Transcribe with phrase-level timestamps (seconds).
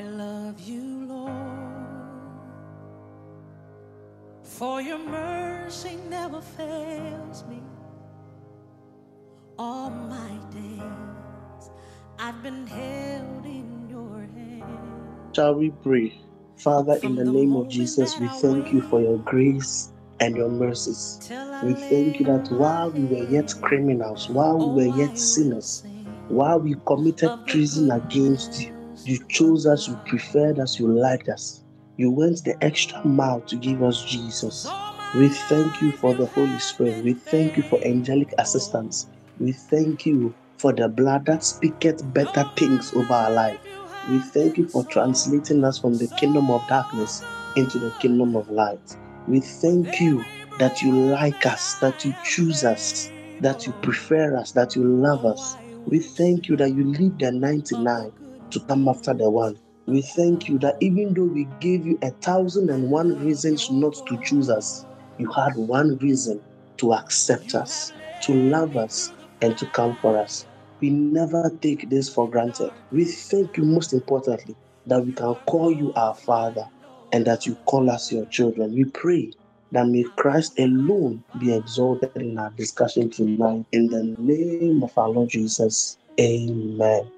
[0.00, 1.34] I love you, Lord,
[4.42, 7.60] for your mercy never fails me.
[9.58, 11.70] All my days
[12.18, 15.36] I've been held in your hand.
[15.36, 16.18] Shall we pray?
[16.56, 21.18] Father, in the name of Jesus, we thank you for your grace and your mercies.
[21.62, 25.84] We thank you that while we were yet criminals, while we were yet sinners,
[26.28, 31.62] while we committed treason against you, you chose us, you preferred us, you liked us.
[31.96, 34.66] You went the extra mile to give us Jesus.
[35.16, 37.04] We thank you for the Holy Spirit.
[37.04, 39.06] We thank you for angelic assistance.
[39.38, 43.58] We thank you for the blood that speaketh better things over our life.
[44.10, 47.22] We thank you for translating us from the kingdom of darkness
[47.56, 48.96] into the kingdom of light.
[49.26, 50.24] We thank you
[50.58, 55.24] that you like us, that you choose us, that you prefer us, that you love
[55.24, 55.56] us.
[55.86, 58.12] We thank you that you leave the 99
[58.52, 59.58] to come after the one.
[59.86, 63.94] We thank you that even though we gave you a thousand and one reasons not
[64.08, 64.86] to choose us,
[65.18, 66.42] you had one reason
[66.78, 67.92] to accept us,
[68.22, 70.46] to love us, and to come for us.
[70.80, 72.72] We never take this for granted.
[72.92, 76.66] We thank you most importantly that we can call you our Father
[77.12, 78.74] and that you call us your children.
[78.74, 79.32] We pray
[79.72, 83.66] that may Christ alone be exalted in our discussion tonight.
[83.72, 85.98] In the name of our Lord Jesus.
[86.20, 87.10] Amen.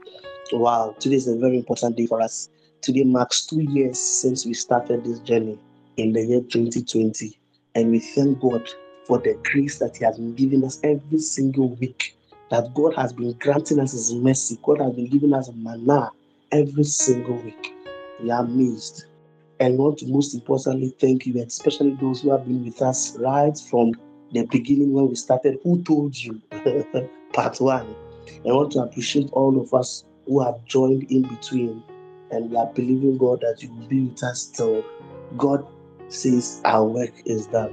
[0.53, 2.51] Wow, today is a very important day for us.
[2.83, 5.59] Today marks two years since we started this journey
[5.97, 7.39] in the year 2020.
[7.75, 8.69] And we thank God
[9.07, 12.15] for the grace that He has been giving us every single week.
[12.51, 14.59] That God has been granting us His mercy.
[14.63, 16.11] God has been giving us manna
[16.51, 17.75] every single week.
[18.21, 19.07] We are amazed.
[19.59, 23.59] And want to most importantly thank you, especially those who have been with us right
[23.71, 23.95] from
[24.33, 25.61] the beginning when we started.
[25.63, 26.43] Who told you?
[27.33, 27.97] Part one.
[28.45, 31.83] I want to appreciate all of us who have joined in between.
[32.31, 34.85] And we are believing God that you will be with us till
[35.37, 35.67] God
[36.09, 37.73] says our work is done.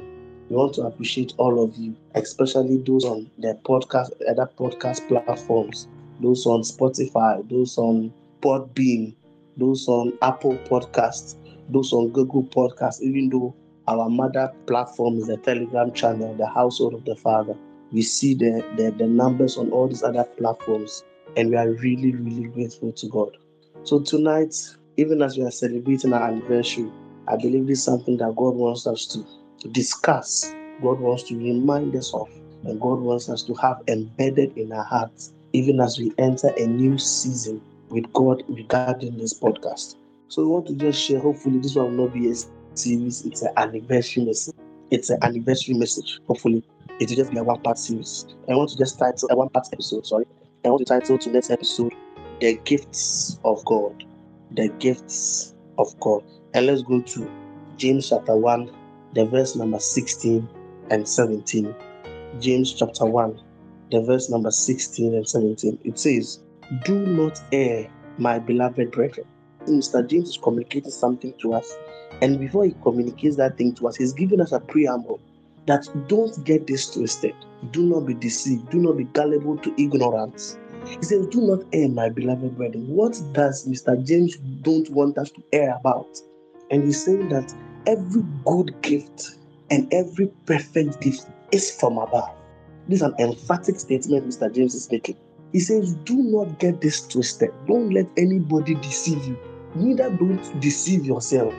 [0.50, 5.88] We want to appreciate all of you, especially those on the podcast, other podcast platforms,
[6.20, 8.12] those on Spotify, those on
[8.42, 9.14] Podbean,
[9.58, 11.36] those on Apple Podcasts,
[11.70, 13.54] those on Google Podcasts, even though
[13.88, 17.56] our mother platform is the Telegram channel, the household of the Father.
[17.92, 21.04] We see the, the, the numbers on all these other platforms,
[21.36, 23.38] and we are really, really grateful to God.
[23.84, 24.56] So tonight,
[24.98, 26.92] even as we are celebrating our anniversary,
[27.28, 31.96] I believe this is something that God wants us to discuss, God wants to remind
[31.96, 32.30] us of,
[32.64, 36.66] and God wants us to have embedded in our hearts, even as we enter a
[36.66, 39.96] new season with God regarding this podcast.
[40.28, 41.20] So we want to just share.
[41.20, 42.36] Hopefully, this one will not be a
[42.76, 43.26] series.
[43.26, 44.56] It's an anniversary message.
[44.92, 46.20] It's an anniversary message.
[46.28, 46.64] Hopefully,
[47.00, 48.26] it will just be a one-part series.
[48.50, 50.06] I want to just title a one-part episode.
[50.06, 50.26] Sorry,
[50.66, 51.94] I want to title to today's episode
[52.42, 54.04] "The Gifts of God."
[54.52, 56.22] The gifts of God.
[56.54, 57.32] And let's go to
[57.78, 58.70] James chapter one,
[59.14, 60.50] the verse number sixteen
[60.90, 61.74] and seventeen.
[62.42, 63.40] James chapter one,
[63.90, 65.80] the verse number sixteen and seventeen.
[65.86, 66.40] It says,
[66.84, 67.88] "Do not err,
[68.18, 69.28] my beloved brethren."
[69.66, 70.06] Mr.
[70.06, 71.78] James is communicating something to us.
[72.22, 75.22] And before he communicates that thing to us, he's giving us a preamble
[75.68, 77.36] that don't get this twisted.
[77.72, 78.70] Do not be deceived.
[78.70, 80.58] Do not be gullible to ignorance.
[80.86, 82.88] He says, Do not err, my beloved brethren.
[82.88, 84.02] What does Mr.
[84.06, 86.18] James don't want us to err about?
[86.72, 87.54] And he's saying that
[87.86, 89.38] every good gift
[89.70, 92.30] and every perfect gift is from above.
[92.88, 94.54] This is an emphatic statement Mr.
[94.54, 95.18] James is making.
[95.52, 97.52] He says, Do not get this twisted.
[97.68, 99.38] Don't let anybody deceive you.
[99.76, 101.54] Neither don't deceive yourself.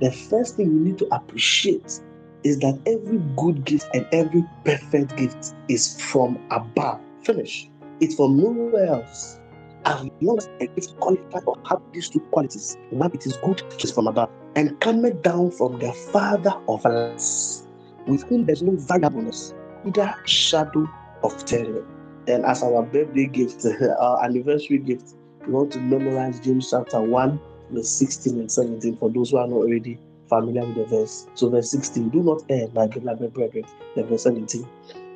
[0.00, 2.00] The first thing you need to appreciate
[2.44, 7.00] is that every good gift and every perfect gift is from above.
[7.22, 7.68] Finish.
[8.00, 9.38] It's from nowhere else.
[9.84, 13.62] As long as a gift qualified or have these two qualities, one it is good,
[13.72, 17.66] it is from above, and coming down from the Father of lights,
[18.06, 19.54] with whom there's no variableness,
[19.84, 20.86] neither shadow
[21.22, 21.86] of terror.
[22.28, 23.66] And as our birthday gift,
[24.00, 25.14] our anniversary gift,
[25.46, 29.48] we want to memorize James chapter 1, verse 16 and 17 for those who are
[29.48, 29.98] not already
[30.30, 31.26] familiar with the verse.
[31.34, 33.66] So, verse 16, do not err, my beloved brethren.
[33.94, 34.66] Then, verse 17,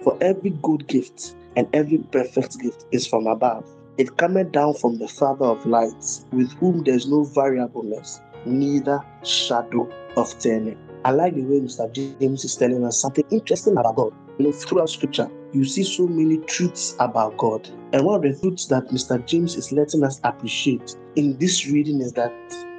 [0.03, 3.65] for every good gift and every perfect gift is from above.
[3.97, 9.89] It cometh down from the Father of lights, with whom there's no variableness, neither shadow
[10.17, 10.77] of turning.
[11.05, 11.93] I like the way Mr.
[11.93, 14.13] James is telling us something interesting about God.
[14.39, 17.69] You know, throughout scripture, you see so many truths about God.
[17.93, 19.25] And one of the truths that Mr.
[19.25, 22.33] James is letting us appreciate in this reading is that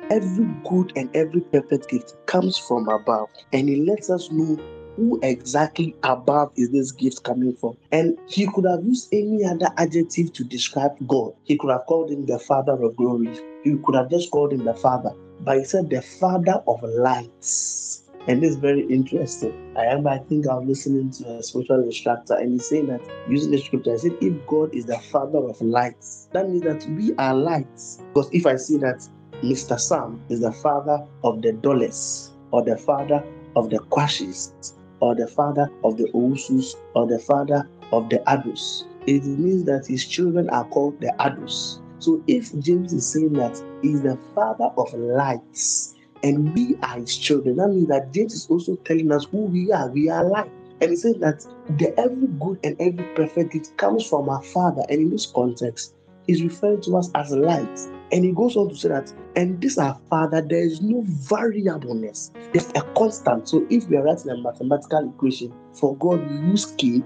[0.09, 3.29] every good and every perfect gift comes from above.
[3.53, 4.61] And he lets us know
[4.95, 7.77] who exactly above is this gift coming from?
[7.91, 11.33] And he could have used any other adjective to describe God.
[11.43, 13.37] He could have called him the Father of glory.
[13.63, 15.11] He could have just called him the Father,
[15.41, 18.03] but he said the Father of lights.
[18.27, 19.53] And this is very interesting.
[19.75, 23.01] I remember, I think I was listening to a spiritual instructor, and he's saying that
[23.29, 26.83] using the scripture, I said, if God is the Father of lights, that means that
[26.89, 28.01] we are lights.
[28.13, 29.07] Because if I see that
[29.45, 29.79] Mr.
[29.79, 33.23] Sam is the father of the Dollars, or the father
[33.55, 38.85] of the Quashis, or the father of the Owusus, or the father of the Adus,
[39.07, 41.79] it means that his children are called the Adus.
[41.99, 47.15] So if James is saying that he's the father of lights, and we are his
[47.15, 47.57] children.
[47.57, 49.89] That means that James is also telling us who we are.
[49.89, 50.49] We are light.
[50.81, 51.45] And he says that
[51.77, 54.83] the every good and every perfect gift comes from our Father.
[54.89, 55.93] And in this context,
[56.25, 57.79] he's referring to us as light.
[58.11, 62.31] And he goes on to say that, and this our Father, there is no variableness.
[62.53, 63.49] There's a constant.
[63.49, 67.01] So if we are writing a mathematical equation for God, use K,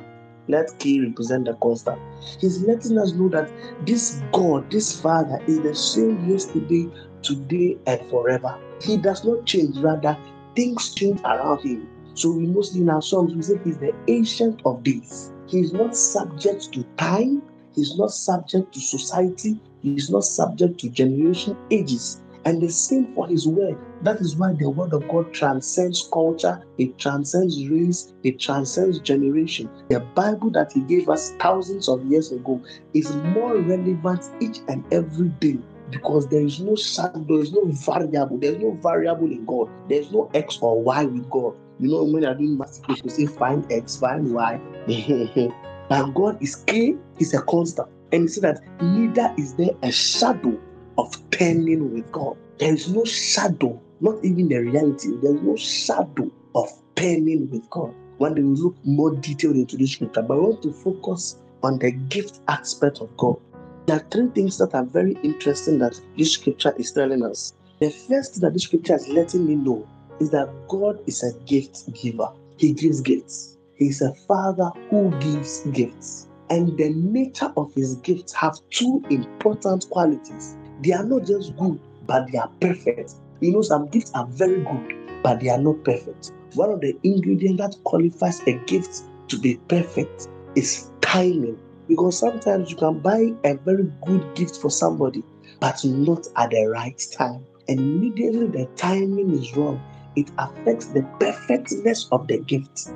[0.47, 1.99] let K represent the constant.
[2.39, 3.49] He's letting us know that
[3.85, 6.87] this God, this Father, is the same yesterday,
[7.21, 8.59] today, and forever.
[8.81, 10.17] He does not change, rather,
[10.55, 11.87] things change around him.
[12.15, 15.31] So we mostly in our songs we say he's the ancient of days.
[15.47, 17.41] He's not subject to time,
[17.73, 22.21] he's not subject to society, he's not subject to generation, ages.
[22.45, 23.77] And the same for his word.
[24.01, 29.69] That is why the word of God transcends culture, it transcends race, it transcends generation.
[29.89, 32.61] The Bible that he gave us thousands of years ago
[32.93, 35.57] is more relevant each and every day
[35.91, 40.11] because there is no shadow, there is no variable, there's no variable in God, there's
[40.11, 41.55] no X or Y with God.
[41.79, 44.61] You know, when you're doing multiplication, you say find X, find Y.
[45.89, 47.89] and God is K, He's a constant.
[48.11, 50.59] And he said that neither is there a shadow
[50.97, 52.37] of turning with God.
[52.57, 57.69] There is no shadow, not even the reality, there is no shadow of turning with
[57.69, 57.93] God.
[58.17, 61.79] One day we look more detailed into this scripture, but I want to focus on
[61.79, 63.37] the gift aspect of God.
[63.85, 67.53] There are three things that are very interesting that this scripture is telling us.
[67.79, 69.87] The first thing that this scripture is letting me know
[70.19, 72.29] is that God is a gift giver.
[72.57, 73.57] He gives gifts.
[73.75, 76.28] He is a father who gives gifts.
[76.49, 80.57] And the nature of his gifts have two important qualities.
[80.81, 83.13] They are not just good, but they are perfect.
[83.39, 86.31] You know, some gifts are very good, but they are not perfect.
[86.55, 91.59] One of the ingredients that qualifies a gift to be perfect is timing.
[91.87, 95.23] Because sometimes you can buy a very good gift for somebody,
[95.59, 97.45] but not at the right time.
[97.67, 99.81] And immediately the timing is wrong,
[100.15, 102.91] it affects the perfectness of the gift.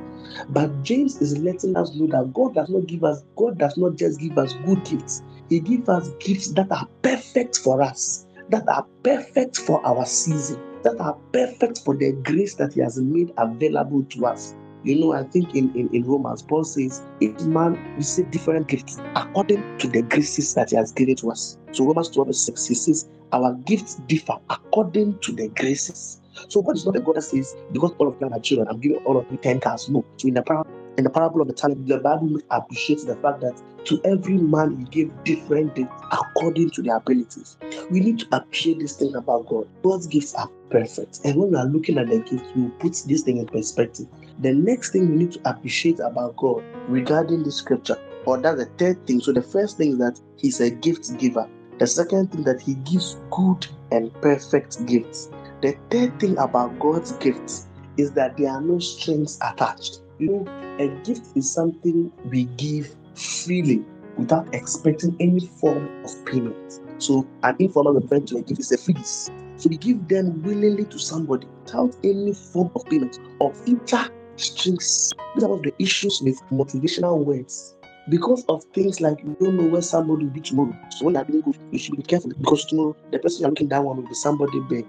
[0.49, 3.95] But James is letting us know that God does not give us, God does not
[3.95, 8.67] just give us good gifts, He gives us gifts that are perfect for us, that
[8.67, 13.31] are perfect for our season, that are perfect for the grace that He has made
[13.37, 14.55] available to us.
[14.83, 18.99] You know, I think in, in, in Romans, Paul says, each man receive different gifts
[19.15, 21.57] according to the graces that he has given to us.
[21.71, 26.21] So Romans 12, 6, he says, our gifts differ according to the graces.
[26.49, 28.79] So God is not a God that says, because all of them are children, I'm
[28.79, 29.89] giving all of you 10 cars.
[29.89, 30.03] No.
[30.17, 33.41] So in the parable, in the parable of the talent, the Bible appreciates the fact
[33.41, 37.57] that to every man he gave different gifts according to their abilities.
[37.89, 39.67] We need to appreciate this thing about God.
[39.83, 41.19] God's gifts are perfect.
[41.23, 44.07] And when we are looking at the gifts, we put this thing in perspective.
[44.39, 48.65] The next thing we need to appreciate about God regarding the scripture, or that's the
[48.77, 49.19] third thing.
[49.19, 51.47] So the first thing is that He's a gift giver.
[51.79, 55.29] The second thing that He gives good and perfect gifts.
[55.63, 60.01] The third thing about God's gifts is that there are no strings attached.
[60.19, 63.81] You know, a gift is something we give freely
[64.17, 66.81] without expecting any form of payment.
[66.97, 69.31] So, an informal reference to a gift is a freeze.
[69.55, 75.13] So, we give them willingly to somebody without any form of payment or future strings.
[75.33, 77.77] These are one of the issues with motivational words.
[78.09, 80.77] Because of things like you don't know where somebody will be tomorrow.
[80.89, 83.69] So when you're doing good, you should be careful because tomorrow the person you're looking
[83.69, 84.85] down on will be somebody big.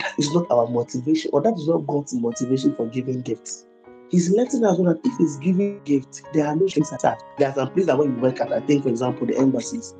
[0.00, 3.66] That is not our motivation, or that is not God's motivation for giving gifts.
[4.10, 7.24] He's letting us know that if he's giving gifts, there are no strings attached.
[7.38, 9.94] There are some places that when you work at, I think, for example, the embassies,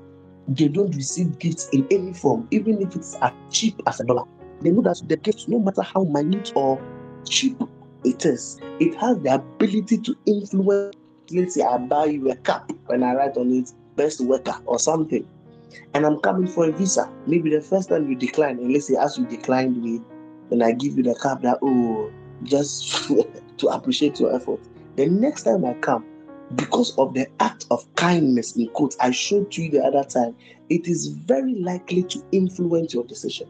[0.48, 4.24] they don't receive gifts in any form, even if it's as cheap as a dollar.
[4.60, 6.80] They know that the gift, no matter how minute or
[7.24, 7.60] cheap
[8.04, 10.96] it is, it has the ability to influence.
[11.30, 14.78] Let's say I buy you a cap when I write on it best worker or
[14.78, 15.26] something,
[15.94, 17.10] and I'm coming for a visa.
[17.26, 20.00] Maybe the first time you decline, and let's say as you declined me,
[20.50, 22.10] then I give you the cap that oh
[22.44, 23.08] just
[23.58, 24.60] to appreciate your effort.
[24.96, 26.04] The next time I come,
[26.54, 30.36] because of the act of kindness in quotes I showed to you the other time,
[30.68, 33.48] it is very likely to influence your decision.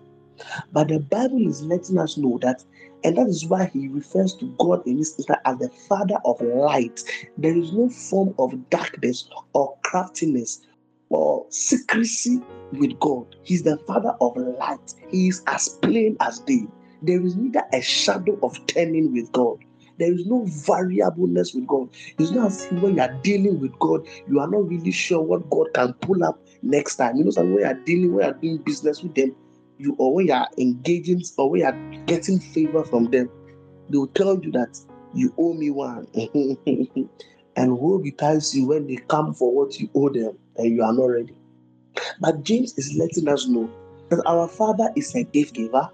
[0.72, 2.62] But the Bible is letting us know that,
[3.04, 6.40] and that is why he refers to God in this instance as the Father of
[6.40, 7.02] light.
[7.38, 10.65] There is no form of darkness or craftiness
[11.10, 12.40] or secrecy
[12.72, 13.26] with God.
[13.42, 14.94] He's the Father of light.
[15.08, 16.66] He is as plain as day.
[17.02, 19.58] There is neither a shadow of turning with God.
[19.98, 21.88] There is no variableness with God.
[22.18, 25.22] It's not as if when you are dealing with God, you are not really sure
[25.22, 27.16] what God can pull up next time.
[27.16, 29.34] You know, some when you are dealing, when you are doing business with them,
[29.78, 33.30] you or when you are engaging or when you are getting favor from them,
[33.88, 34.78] they will tell you that
[35.14, 36.06] you owe me one.
[37.56, 40.92] and woe betides you when they come for what you owe them and you are
[40.92, 41.34] not ready.
[42.20, 43.70] But James is letting us know
[44.10, 45.88] that our Father is a gift giver,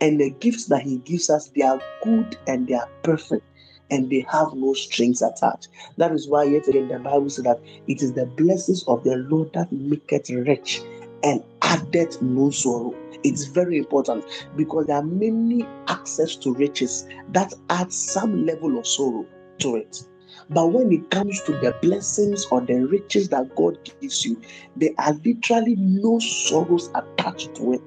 [0.00, 3.46] and the gifts that He gives us they are good and they are perfect,
[3.90, 5.68] and they have no strings attached.
[5.96, 9.16] That is why yet again the Bible says that it is the blessings of the
[9.16, 10.80] Lord that maketh rich
[11.22, 12.94] and added no sorrow.
[13.22, 14.24] It's very important
[14.56, 19.26] because there are many access to riches that add some level of sorrow
[19.58, 20.02] to it.
[20.50, 24.40] But when it comes to the blessings or the riches that God gives you,
[24.76, 27.80] there are literally no sorrows attached to it.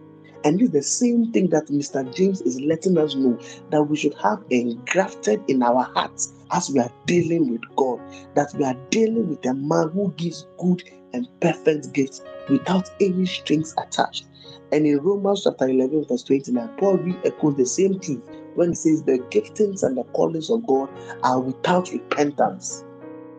[0.45, 2.13] And it's the same thing that Mr.
[2.15, 3.37] James is letting us know
[3.69, 7.99] that we should have engrafted in our hearts as we are dealing with God,
[8.35, 13.25] that we are dealing with a man who gives good and perfect gifts without any
[13.25, 14.25] strings attached.
[14.71, 18.23] And in Romans chapter 11, verse 29, Paul re echoes the same truth
[18.55, 20.89] when he says the giftings and the callings of God
[21.23, 22.83] are without repentance.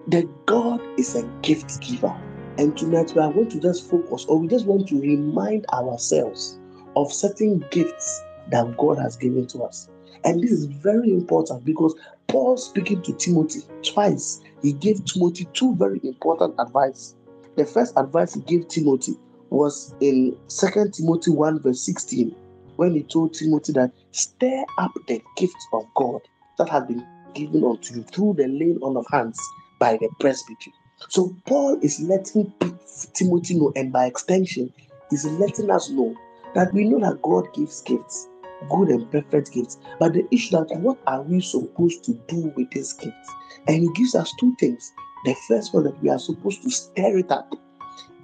[0.08, 2.14] That God is a gift giver.
[2.58, 6.58] And tonight we are going to just focus, or we just want to remind ourselves
[6.94, 9.88] of certain gifts that God has given to us.
[10.24, 11.94] And this is very important because
[12.28, 17.14] Paul speaking to Timothy twice, he gave Timothy two very important advice.
[17.56, 19.14] The first advice he gave Timothy
[19.50, 22.34] was in 2 Timothy 1, verse 16,
[22.76, 26.20] when he told Timothy that stir up the gifts of God
[26.58, 29.38] that has been given unto you through the laying on of hands
[29.80, 30.72] by the presbytery.
[31.08, 32.52] So Paul is letting
[33.14, 34.72] Timothy know, and by extension,
[35.10, 36.14] is letting us know
[36.54, 38.28] that we know that God gives gifts,
[38.70, 39.78] good and perfect gifts.
[39.98, 43.30] But the issue that what are we supposed to do with these gifts?
[43.66, 44.92] And he gives us two things.
[45.24, 47.54] The first one that we are supposed to stir it up.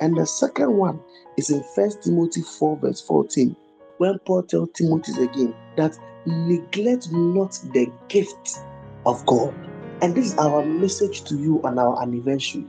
[0.00, 1.00] And the second one
[1.36, 3.54] is in First Timothy 4, verse 14,
[4.00, 8.56] when Paul tells Timothy again that neglect not the gift
[9.04, 9.54] of God.
[10.00, 12.64] And this is our message to you on our anniversary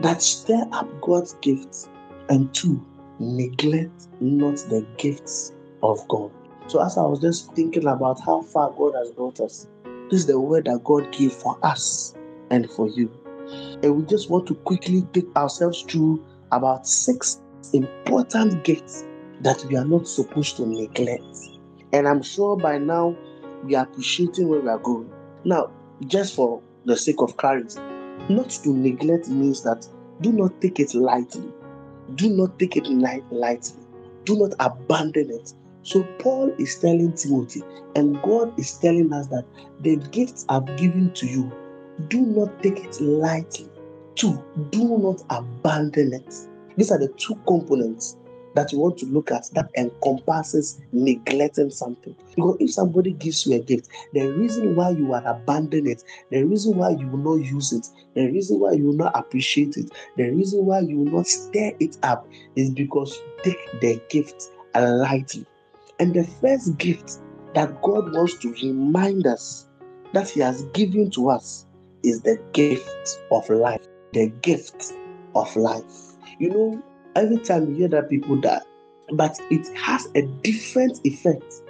[0.00, 1.88] that stir up God's gifts
[2.28, 2.84] and two,
[3.18, 6.30] neglect not the gifts of God.
[6.66, 9.66] So, as I was just thinking about how far God has brought us,
[10.10, 12.14] this is the word that God gave for us
[12.50, 13.10] and for you.
[13.82, 16.22] And we just want to quickly take ourselves through
[16.52, 17.40] about six
[17.72, 19.06] important gifts
[19.44, 21.22] that we are not supposed to neglect.
[21.92, 23.14] And I'm sure by now
[23.62, 25.12] we are appreciating where we are going.
[25.44, 25.70] Now,
[26.06, 27.78] just for the sake of clarity,
[28.30, 29.86] not to neglect means that
[30.22, 31.52] do not take it lightly.
[32.14, 33.84] Do not take it light, lightly.
[34.24, 35.52] Do not abandon it.
[35.82, 37.62] So Paul is telling Timothy,
[37.94, 39.44] and God is telling us that
[39.80, 41.52] the gifts I've given to you,
[42.08, 43.68] do not take it lightly.
[44.14, 46.34] Two, do not abandon it.
[46.76, 48.16] These are the two components
[48.54, 52.14] that you want to look at that encompasses neglecting something.
[52.34, 56.44] Because if somebody gives you a gift, the reason why you are abandoning it, the
[56.44, 59.90] reason why you will not use it, the reason why you will not appreciate it,
[60.16, 64.50] the reason why you will not stir it up is because you take the gift
[64.74, 65.46] lightly.
[65.98, 67.18] And the first gift
[67.54, 69.68] that God wants to remind us
[70.12, 71.66] that He has given to us
[72.02, 73.86] is the gift of life.
[74.12, 74.92] The gift
[75.34, 75.84] of life.
[76.38, 76.82] You know,
[77.16, 78.60] every time you hear that people die,
[79.12, 81.62] but it has a different effect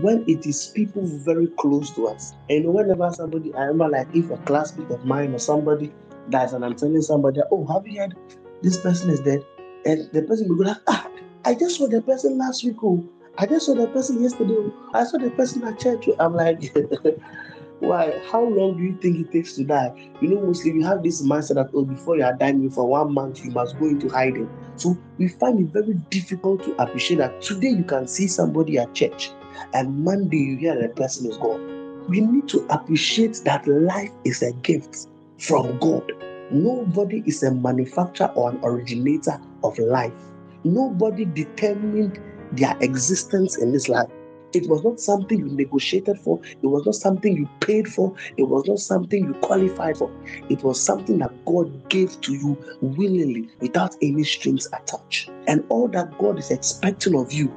[0.00, 2.32] when it is people very close to us.
[2.50, 5.92] And whenever somebody, I remember like if a classmate of mine or somebody
[6.30, 8.14] dies and I'm telling somebody, oh, have you heard
[8.62, 9.44] this person is dead?
[9.86, 11.08] And the person will go like, ah,
[11.44, 12.76] I just saw the person last week.
[12.82, 13.04] Oh,
[13.38, 14.54] I just saw the person yesterday.
[14.56, 16.08] Oh, I saw the person at church.
[16.08, 16.16] Oh.
[16.18, 16.74] I'm like,
[17.84, 18.18] Why?
[18.30, 19.92] How long do you think it takes to die?
[20.22, 23.12] You know, mostly we have this mindset that oh, before you are dying for one
[23.12, 24.48] month, you must go into hiding.
[24.76, 28.94] So we find it very difficult to appreciate that today you can see somebody at
[28.94, 29.30] church,
[29.74, 31.60] and Monday you hear that person is gone.
[32.08, 35.06] We need to appreciate that life is a gift
[35.38, 36.10] from God.
[36.50, 40.12] Nobody is a manufacturer or an originator of life.
[40.64, 42.18] Nobody determined
[42.52, 44.08] their existence in this life.
[44.54, 46.40] It was not something you negotiated for.
[46.62, 48.14] It was not something you paid for.
[48.36, 50.10] It was not something you qualified for.
[50.48, 55.30] It was something that God gave to you willingly without any strings attached.
[55.46, 57.52] And all that God is expecting of you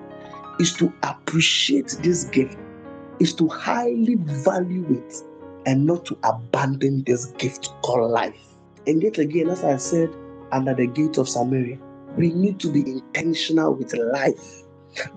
[0.59, 2.57] is to appreciate this gift,
[3.19, 5.15] is to highly value it,
[5.65, 8.55] and not to abandon this gift called life.
[8.87, 10.09] And yet again, as I said
[10.51, 11.77] under the gate of Samaria.
[12.17, 14.63] We need to be intentional with life.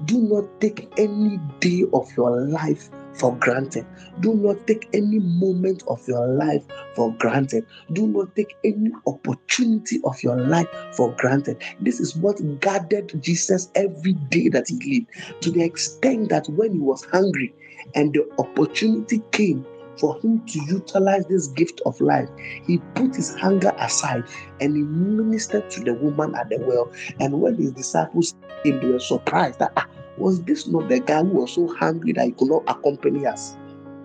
[0.05, 3.87] Do not take any day of your life for granted.
[4.21, 7.67] Do not take any moment of your life for granted.
[7.93, 11.63] Do not take any opportunity of your life for granted.
[11.81, 16.73] This is what guarded Jesus every day that he lived, to the extent that when
[16.73, 17.55] he was hungry
[17.95, 19.67] and the opportunity came
[19.99, 22.29] for him to utilize this gift of life,
[22.67, 24.25] he put his hunger aside
[24.61, 26.91] and he ministered to the woman at the well.
[27.19, 29.87] And when his disciples came, they were surprised that ah,
[30.17, 33.57] was this not the guy who was so hungry that he could not accompany us?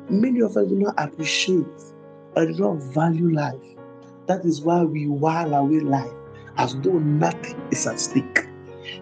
[0.09, 1.65] Many of us do not appreciate
[2.35, 3.61] or do not value life.
[4.27, 6.11] That is why we while away life
[6.57, 8.47] as though nothing is at stake.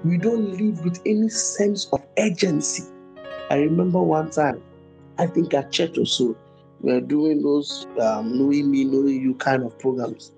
[0.03, 2.83] We don't live with any sense of urgency.
[3.49, 4.61] I remember one time,
[5.17, 6.35] I think at church or so,
[6.81, 10.31] we were doing those um, knowing me, knowing you kind of programs.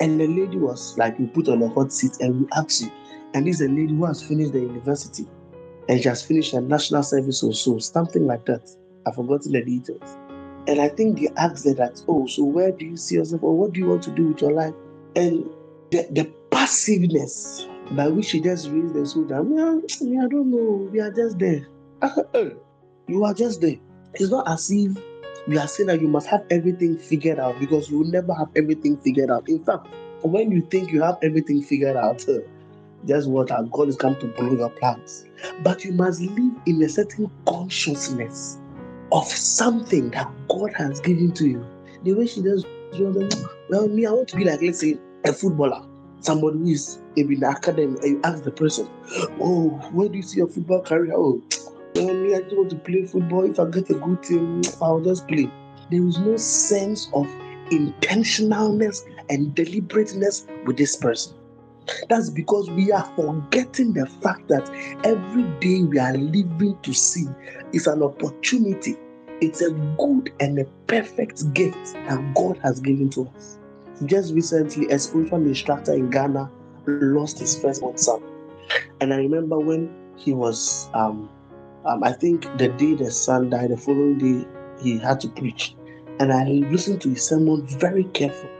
[0.00, 2.90] And the lady was like, we put on a hot seat and we asked you.
[3.34, 5.26] And this is a lady who has finished the university
[5.88, 8.70] and she has finished her national service or so, something like that.
[9.06, 10.16] I've forgotten the details.
[10.66, 13.56] And I think they asked her that, oh, so where do you see yourself or
[13.56, 14.72] what do you want to do with your life?
[15.16, 15.50] And
[15.90, 21.00] the, the passiveness by which she just raised the shoulder, well, I don't know, we
[21.00, 21.66] are just there.
[23.08, 23.76] you are just there.
[24.14, 24.96] It's not as if
[25.46, 28.48] we are saying that you must have everything figured out because you will never have
[28.56, 29.48] everything figured out.
[29.48, 29.88] In fact,
[30.22, 32.24] when you think you have everything figured out,
[33.06, 35.24] just what our God is coming to blow your plans.
[35.62, 38.58] But you must live in a certain consciousness
[39.12, 41.66] of something that God has given to you.
[42.02, 42.64] The way she does,
[43.68, 45.82] well, me, I want to be like, let's say, a footballer,
[46.20, 48.88] somebody who is in the academy, and you ask the person,
[49.40, 51.12] Oh, where do you see your football career?
[51.14, 51.42] Oh,
[51.94, 53.44] well, me, I just want to play football.
[53.50, 55.48] If I get a good team, I'll just play.
[55.90, 57.26] There is no sense of
[57.70, 61.34] intentionalness and deliberateness with this person.
[62.08, 64.68] That's because we are forgetting the fact that
[65.04, 67.26] every day we are living to see
[67.72, 68.96] is an opportunity.
[69.40, 73.58] It's a good and a perfect gift that God has given to us.
[74.06, 76.50] Just recently, a spiritual instructor in Ghana
[76.86, 78.22] lost his firstborn son.
[79.00, 81.28] And I remember when he was, um,
[81.84, 84.46] um, I think the day the son died, the following day
[84.82, 85.74] he had to preach.
[86.20, 88.52] And I listened to his sermon very carefully.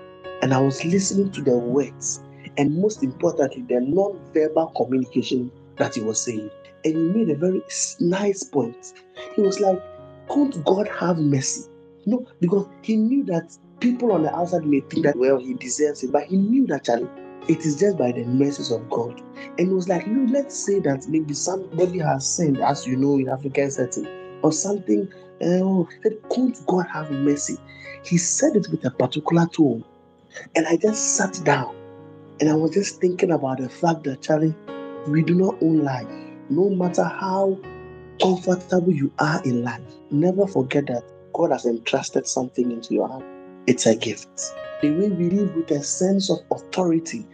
[0.43, 2.21] And I was listening to the words
[2.57, 6.51] and most importantly, the non-verbal communication that he was saying.
[6.85, 7.63] And he made a very
[8.01, 8.93] nice point.
[9.35, 9.83] He was like,
[10.29, 11.69] Couldn't God have mercy?
[12.07, 16.03] No, because he knew that people on the outside may think that, well, he deserves
[16.03, 17.09] it, but he knew that, Charlie,
[17.49, 19.23] it is just by the mercies of God.
[19.59, 23.15] And it was like, you let's say that maybe somebody has sinned, as you know,
[23.15, 24.07] in African setting,
[24.43, 25.11] or something.
[25.43, 27.57] Uh, oh, that couldn't God have mercy?
[28.05, 29.85] He said it with a particular tone.
[30.55, 31.75] And I just sat down
[32.41, 34.55] and I was just thinking about the fact that, Charlie,
[35.07, 36.09] we do not own life.
[36.51, 37.59] No matter how
[38.21, 43.25] comfortable you are in life, never forget that God has entrusted something into your hand.
[43.67, 44.29] It's a gift.
[44.83, 47.27] The way we live with a sense of authority.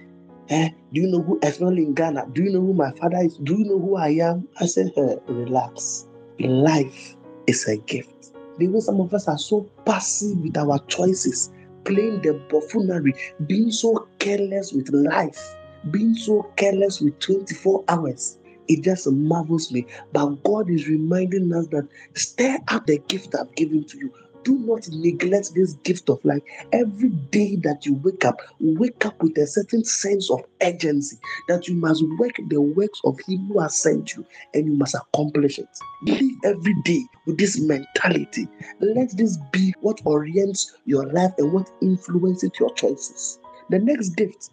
[0.49, 3.37] Eh, do you know who, especially in Ghana, do you know who my father is?
[3.39, 4.49] Do you know who I am?
[4.59, 6.09] I said, hey, relax.
[6.41, 8.33] Life is a gift.
[8.59, 11.51] The way some of us are so passive with our choices,
[11.85, 13.15] playing the buffoonery,
[13.47, 15.57] being so careless with life,
[15.91, 18.39] being so careless with 24 hours.
[18.69, 19.87] It just marvels me.
[20.13, 24.13] But God is reminding us that stir up the gift I've given to you.
[24.45, 26.43] Do not neglect this gift of life.
[26.73, 31.69] Every day that you wake up, wake up with a certain sense of urgency that
[31.69, 34.25] you must work the works of Him who has sent you
[34.55, 35.69] and you must accomplish it.
[36.05, 38.49] Live every day with this mentality.
[38.81, 43.39] Let this be what orients your life and what influences your choices.
[43.69, 44.51] The next gift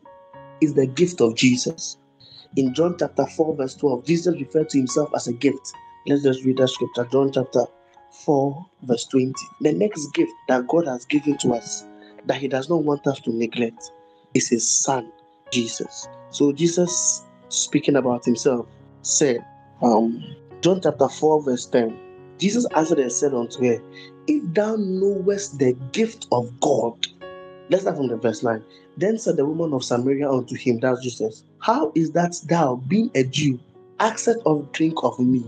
[0.61, 1.97] is the gift of Jesus.
[2.55, 5.73] In John chapter 4, verse 12, Jesus referred to himself as a gift.
[6.07, 7.05] Let's just read that scripture.
[7.11, 7.65] John chapter
[8.25, 9.33] 4, verse 20.
[9.61, 11.85] The next gift that God has given to us
[12.25, 13.91] that He does not want us to neglect
[14.33, 15.11] is His Son,
[15.51, 16.07] Jesus.
[16.31, 18.67] So, Jesus, speaking about Himself,
[19.01, 19.43] said,
[19.81, 20.23] um,
[20.61, 21.97] John chapter 4, verse 10,
[22.39, 23.81] Jesus answered and said unto her,
[24.27, 26.93] If thou knowest the gift of God,
[27.69, 28.63] let's start from the verse 9.
[28.97, 33.11] Then said the woman of Samaria unto him, that's Jesus, How is that thou, being
[33.15, 33.59] a Jew,
[33.99, 35.45] askest of drink of me,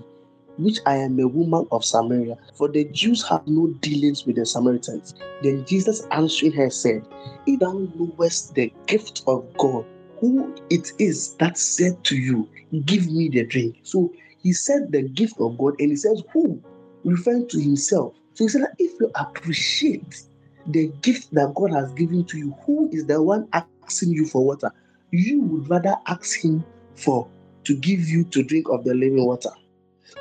[0.59, 2.37] which I am a woman of Samaria.
[2.55, 5.13] For the Jews have no dealings with the Samaritans.
[5.41, 7.05] Then Jesus answering her said,
[7.45, 9.85] If thou knowest the gift of God,
[10.19, 12.47] who it is that said to you,
[12.85, 13.77] Give me the drink.
[13.83, 16.61] So he said the gift of God, and he says, Who?
[17.03, 18.15] Referring to himself.
[18.33, 20.23] So he said if you appreciate
[20.67, 24.45] the gift that God has given to you, who is the one asking you for
[24.45, 24.71] water?
[25.11, 26.63] you would rather ask him
[26.95, 27.27] for
[27.63, 29.49] to give you to drink of the living water.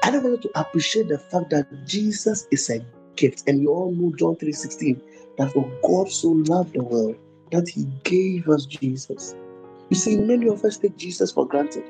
[0.03, 2.85] I don't want to appreciate the fact that Jesus is a
[3.17, 3.45] gift.
[3.47, 5.01] And you all know John 3:16
[5.39, 7.17] that for God so loved the world
[7.51, 9.35] that he gave us Jesus.
[9.91, 11.85] You see, many of us take Jesus for granted.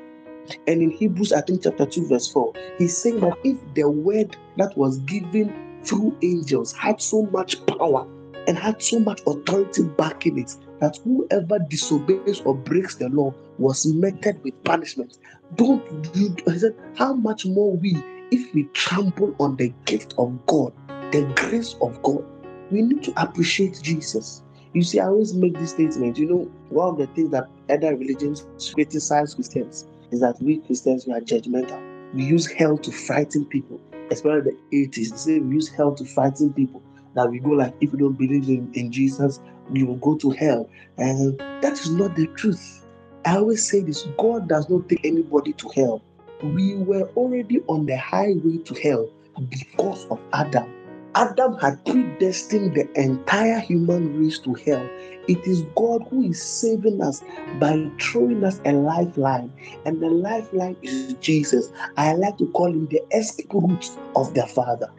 [0.67, 4.35] And in Hebrews, I think chapter 2, verse 4, he's saying that if the word
[4.57, 8.07] that was given through angels had so much power
[8.47, 13.85] and had so much authority backing it, that whoever disobeys or breaks the law was
[13.93, 15.17] meted with punishment.
[15.55, 15.83] Don't
[16.15, 20.73] you I said, how much more we if we trample on the gift of God,
[21.11, 22.23] the grace of God,
[22.71, 24.43] we need to appreciate Jesus.
[24.73, 26.17] You see, I always make this statement.
[26.17, 31.07] You know, one of the things that other religions criticize Christians is that we Christians
[31.07, 31.83] we are judgmental.
[32.13, 33.79] We use hell to frighten people,
[34.11, 35.25] especially the atheists.
[35.25, 36.83] They say we use hell to frighten people.
[37.15, 39.39] That we go like, if you don't believe in, in Jesus,
[39.73, 40.69] you will go to hell.
[40.97, 42.85] And that is not the truth.
[43.25, 46.01] I always say this God does not take anybody to hell.
[46.41, 49.09] We were already on the highway to hell
[49.49, 50.73] because of Adam.
[51.15, 54.87] Adam had predestined the entire human race to hell.
[55.27, 57.21] It is God who is saving us
[57.59, 59.51] by throwing us a lifeline,
[59.85, 61.71] and the lifeline is Jesus.
[61.97, 64.89] I like to call him the escape route of the Father.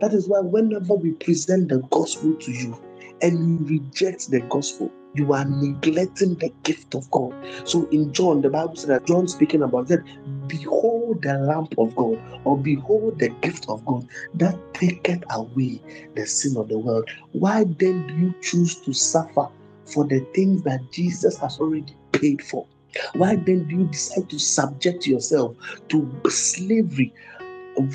[0.00, 2.76] That is why whenever we present the gospel to you
[3.22, 7.34] and you reject the gospel, you are neglecting the gift of God.
[7.64, 10.04] So in John, the Bible says that John speaking about that,
[10.46, 15.80] behold the lamb of God, or behold the gift of God that taketh away
[16.14, 17.08] the sin of the world.
[17.32, 19.48] Why then do you choose to suffer
[19.86, 22.66] for the things that Jesus has already paid for?
[23.14, 25.56] Why then do you decide to subject yourself
[25.88, 27.12] to slavery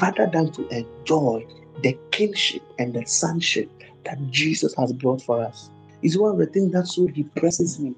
[0.01, 1.45] rather than to enjoy
[1.81, 3.69] the kinship and the sonship
[4.05, 5.69] that Jesus has brought for us?
[6.01, 7.93] It's one of the things that so depresses me.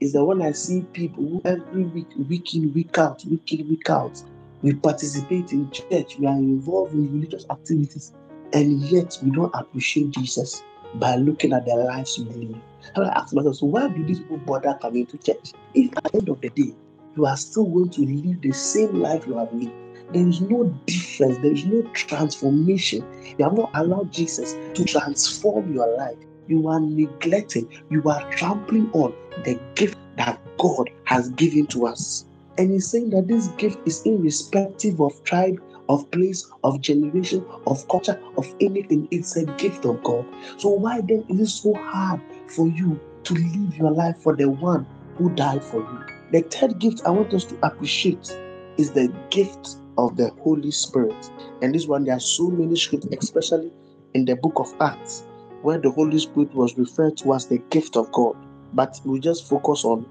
[0.00, 3.68] Is that when I see people who every week, week in, week out, week in,
[3.68, 4.22] week out,
[4.62, 8.12] we participate in church, we are involved in religious activities,
[8.52, 10.62] and yet we don't appreciate Jesus
[10.94, 12.60] by looking at their lives we live.
[12.96, 15.52] I ask myself, so why do these people bother coming to church?
[15.74, 16.72] If at the end of the day,
[17.16, 19.72] you are still going to live the same life you have lived,
[20.12, 23.04] there is no difference, there is no transformation.
[23.38, 26.16] You have not allowed Jesus to transform your life.
[26.46, 29.12] You are neglecting, you are trampling on
[29.44, 32.24] the gift that God has given to us.
[32.58, 37.86] And he's saying that this gift is irrespective of tribe, of place, of generation, of
[37.88, 39.08] culture, of anything.
[39.10, 40.24] It's a gift of God.
[40.56, 44.48] So why then is it so hard for you to live your life for the
[44.48, 46.04] one who died for you?
[46.32, 48.36] The third gift I want us to appreciate
[48.78, 51.30] is the gift of the Holy Spirit.
[51.62, 53.70] And this one, there are so many scriptures, especially
[54.14, 55.24] in the book of Acts,
[55.62, 58.36] where the Holy Spirit was referred to as the gift of God.
[58.72, 60.06] But we just focus on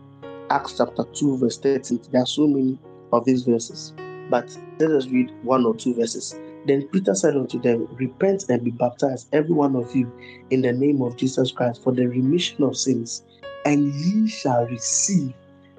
[0.49, 1.99] Acts chapter 2, verse 13.
[2.11, 2.77] There are so many
[3.11, 3.93] of these verses.
[4.29, 6.35] But let us read one or two verses.
[6.65, 10.11] Then Peter said unto them, Repent and be baptized, every one of you,
[10.49, 13.23] in the name of Jesus Christ, for the remission of sins,
[13.65, 15.33] and ye shall receive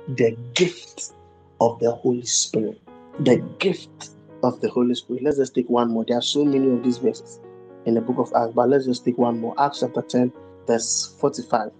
[0.08, 1.12] the gift
[1.60, 2.80] of the Holy Spirit
[3.20, 4.10] the gift
[4.42, 5.22] of the Holy Spirit.
[5.22, 6.04] Let's just take one more.
[6.06, 7.40] There are so many of these verses
[7.86, 9.54] in the book of Acts, but let's just take one more.
[9.58, 10.32] Acts chapter 10,
[10.66, 11.70] verse 45.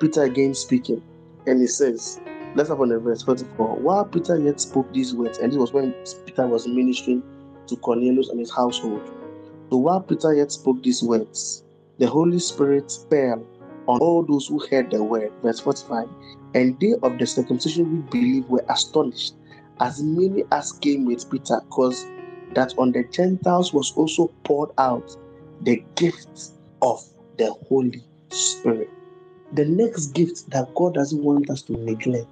[0.00, 1.02] Peter again speaking,
[1.46, 2.20] and he says,
[2.54, 3.76] Let's have on the verse 44.
[3.76, 5.94] While Peter yet spoke these words, and this was when
[6.26, 7.22] Peter was ministering
[7.68, 9.02] to Cornelius and his household.
[9.70, 11.62] So while Peter yet spoke these words,
[11.98, 13.46] the Holy Spirit fell
[13.86, 15.30] on all those who heard the word.
[15.42, 16.08] Verse 45.
[16.54, 19.34] And they of the circumcision who believed were astonished
[19.80, 22.04] as many as came with Peter, because
[22.54, 25.16] that on the Gentiles was also poured out
[25.62, 27.02] the gift of
[27.38, 28.90] the Holy Spirit.
[29.54, 32.28] The next gift that God doesn't want us to neglect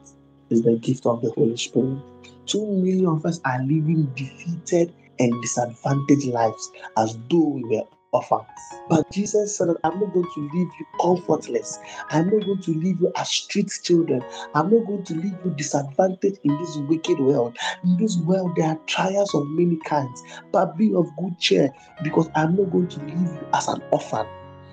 [0.51, 1.99] is the gift of the Holy Spirit.
[2.47, 8.47] Too many of us are living defeated and disadvantaged lives as though we were orphans.
[8.89, 11.79] But Jesus said, I'm not going to leave you comfortless.
[12.11, 14.23] I'm not going to leave you as street children.
[14.55, 17.57] I'm not going to leave you disadvantaged in this wicked world.
[17.85, 20.23] In this world, there are trials of many kinds.
[20.53, 21.71] But be of good cheer
[22.03, 24.27] because I'm not going to leave you as an orphan.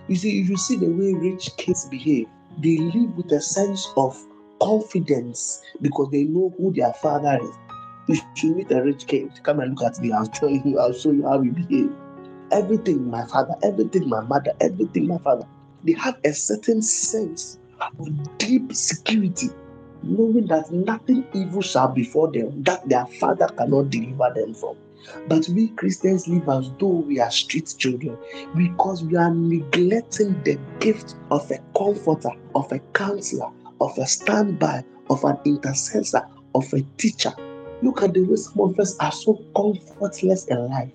[0.08, 2.28] You see, if you see the way rich kids behave,
[2.60, 4.17] they live with a sense of
[4.62, 7.56] confidence because they know who their father is.
[8.08, 9.32] If you meet a rich kid.
[9.43, 10.12] Come and look at me.
[10.12, 10.78] I'll show you.
[10.80, 11.91] I'll show you how we behave
[12.51, 15.45] everything my father, everything my mother, everything my father.
[15.84, 19.49] They have a certain sense of deep security,
[20.03, 24.75] knowing that nothing evil shall befall them, that their father cannot deliver them from.
[25.27, 28.17] But we Christians live as though we are street children
[28.55, 34.84] because we are neglecting the gift of a comforter, of a counselor, of a standby,
[35.10, 36.23] of an intercessor,
[36.55, 37.34] of a teacher.
[37.81, 40.91] Look at the way some of us are so comfortless in life.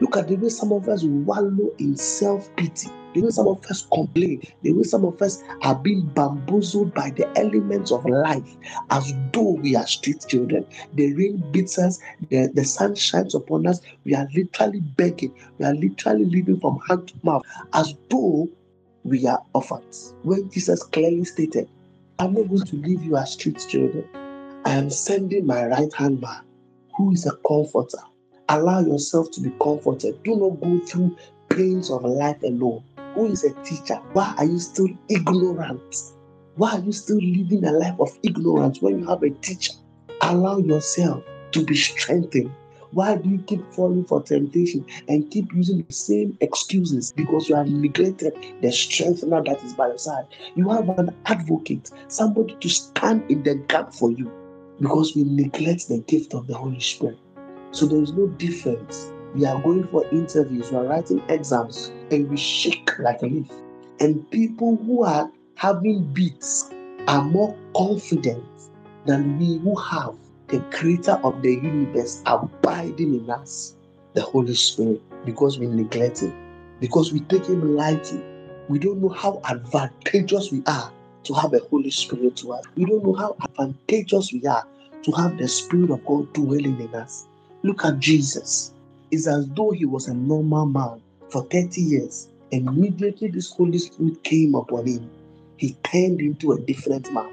[0.00, 2.88] Look at the way some of us wallow in self pity.
[3.14, 7.10] The way some of us complain, the way some of us are being bamboozled by
[7.10, 8.56] the elements of life
[8.90, 10.66] as though we are street children.
[10.92, 13.80] The rain beats us, the, the sun shines upon us.
[14.04, 18.48] We are literally begging, we are literally living from hand to mouth as though
[19.04, 20.14] we are orphans.
[20.22, 21.68] When Jesus clearly stated,
[22.18, 24.06] I'm not going to leave you as street children.
[24.64, 26.42] I am sending my right hand man,
[26.96, 27.98] who is a comforter.
[28.50, 30.22] Allow yourself to be comforted.
[30.22, 31.16] Do not go through
[31.50, 32.82] pains of life alone.
[33.14, 33.96] Who is a teacher?
[34.14, 35.94] Why are you still ignorant?
[36.56, 39.74] Why are you still living a life of ignorance when you have a teacher?
[40.22, 42.50] Allow yourself to be strengthened.
[42.92, 47.54] Why do you keep falling for temptation and keep using the same excuses because you
[47.54, 48.32] have neglected
[48.62, 50.26] the strengthener that is by your side?
[50.54, 54.32] You have an advocate, somebody to stand in the gap for you
[54.80, 57.18] because we neglect the gift of the Holy Spirit.
[57.72, 59.12] So there is no difference.
[59.34, 63.50] We are going for interviews, we are writing exams, and we shake like a leaf.
[64.00, 66.70] And people who are having beats
[67.06, 68.44] are more confident
[69.04, 70.14] than we who have
[70.48, 73.76] the creator of the universe abiding in us,
[74.14, 76.34] the Holy Spirit, because we neglect him,
[76.80, 78.22] because we take him lightly.
[78.68, 80.92] We don't know how advantageous we are
[81.24, 82.64] to have a Holy Spirit to us.
[82.76, 84.66] We don't know how advantageous we are
[85.02, 87.28] to have the Spirit of God dwelling in us.
[87.64, 88.72] Look at Jesus.
[89.10, 93.78] It's as though he was a normal man for 30 years, and immediately this Holy
[93.78, 95.10] Spirit came upon him.
[95.56, 97.32] He turned into a different man.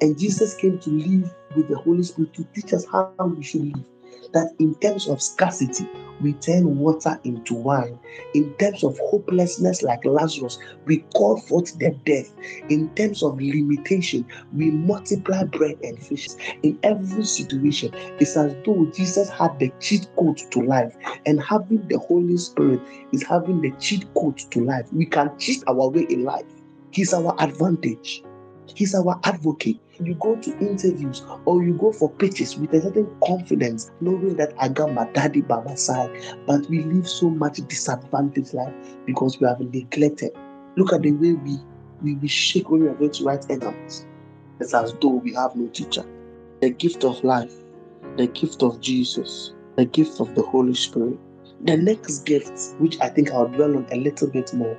[0.00, 3.64] And Jesus came to live with the Holy Spirit to teach us how we should
[3.64, 3.84] live.
[4.32, 5.86] That in terms of scarcity,
[6.20, 7.98] we turn water into wine.
[8.34, 12.32] In terms of hopelessness, like Lazarus, we call forth the death.
[12.68, 16.36] In terms of limitation, we multiply bread and fishes.
[16.62, 21.86] In every situation, it's as though Jesus had the cheat code to life, and having
[21.88, 22.80] the Holy Spirit
[23.12, 24.86] is having the cheat code to life.
[24.92, 26.46] We can cheat our way in life.
[26.90, 28.22] He's our advantage.
[28.74, 29.78] He's our advocate.
[30.00, 34.52] You go to interviews or you go for pitches with a certain confidence, knowing that
[34.58, 36.10] I got my daddy by my side.
[36.46, 38.74] But we live so much disadvantaged life
[39.06, 40.32] because we have neglected.
[40.76, 41.58] Look at the way we
[42.02, 44.06] we, we shake when we are going to write exams.
[44.60, 46.04] It's as though we have no teacher.
[46.60, 47.54] The gift of life,
[48.16, 51.18] the gift of Jesus, the gift of the Holy Spirit.
[51.62, 54.76] The next gift, which I think I'll dwell on a little bit more,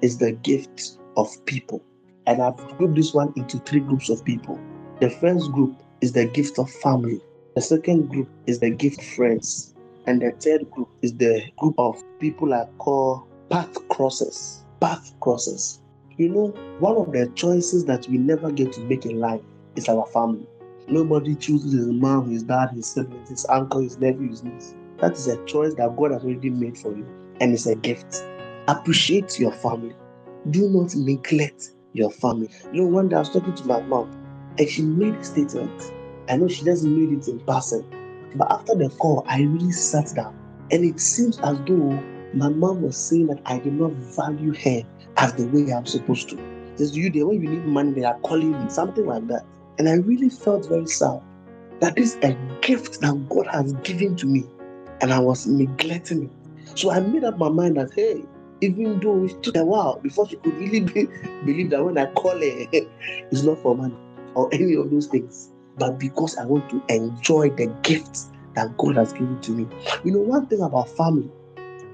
[0.00, 1.82] is the gift of people.
[2.30, 4.56] And I've grouped this one into three groups of people.
[5.00, 7.20] The first group is the gift of family.
[7.56, 9.74] The second group is the gift of friends.
[10.06, 14.64] And the third group is the group of people I call path crosses.
[14.80, 15.80] Path crosses.
[16.18, 16.46] You know,
[16.78, 19.42] one of the choices that we never get to make in life
[19.74, 20.46] is our family.
[20.86, 24.76] Nobody chooses his mom, his dad, his siblings, his uncle, his nephew, his niece.
[24.98, 27.08] That is a choice that God has already made for you,
[27.40, 28.22] and it's a gift.
[28.68, 29.96] Appreciate your family.
[30.50, 32.50] Do not neglect your family.
[32.72, 34.10] You know, one day I was talking to my mom
[34.58, 35.82] and she made a statement.
[36.28, 37.84] I know she doesn't made it in person,
[38.36, 40.34] but after the call, I really sat down
[40.70, 44.82] and it seems as though my mom was saying that I did not value her
[45.16, 46.38] as the way I'm supposed to.
[46.76, 49.44] Says you there when you need money, they are calling me, something like that.
[49.78, 51.20] And I really felt very sad
[51.80, 54.44] that is a gift that God has given to me,
[55.00, 56.78] and I was neglecting it.
[56.78, 58.22] So I made up my mind that hey,
[58.60, 61.06] even though it took a while before she could really be,
[61.44, 62.40] believe that when I call her,
[62.72, 63.96] it's not for money
[64.34, 68.96] or any of those things, but because I want to enjoy the gifts that God
[68.96, 69.66] has given to me.
[70.04, 71.30] You know, one thing about family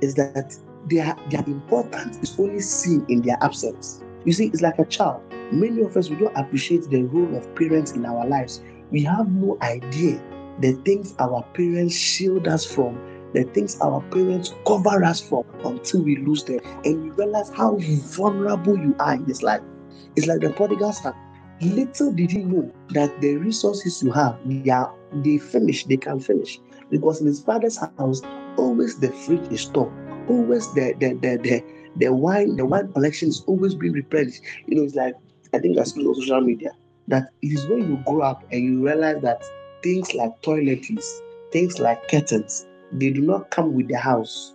[0.00, 4.02] is that their, their importance is only seen in their absence.
[4.24, 5.22] You see, it's like a child.
[5.52, 8.60] Many of us, we don't appreciate the role of parents in our lives.
[8.90, 10.20] We have no idea
[10.60, 12.98] the things our parents shield us from
[13.36, 16.58] the things our parents cover us from until we lose them.
[16.84, 19.60] And you realize how vulnerable you are in this life.
[20.16, 21.14] It's like the prodigal son.
[21.60, 26.18] Little did he know that the resources you have, they are they finish, they can
[26.18, 26.58] finish.
[26.90, 28.22] Because in his father's house,
[28.56, 29.92] always the fridge is stocked.
[30.28, 31.64] Always the the the the,
[31.96, 34.42] the wine, the wine collection is always being replenished.
[34.66, 35.14] You know, it's like
[35.52, 36.70] I think I speak on social media
[37.08, 39.44] that it is when you grow up and you realize that
[39.82, 41.06] things like toiletries,
[41.52, 44.54] things like curtains, they do not come with the house.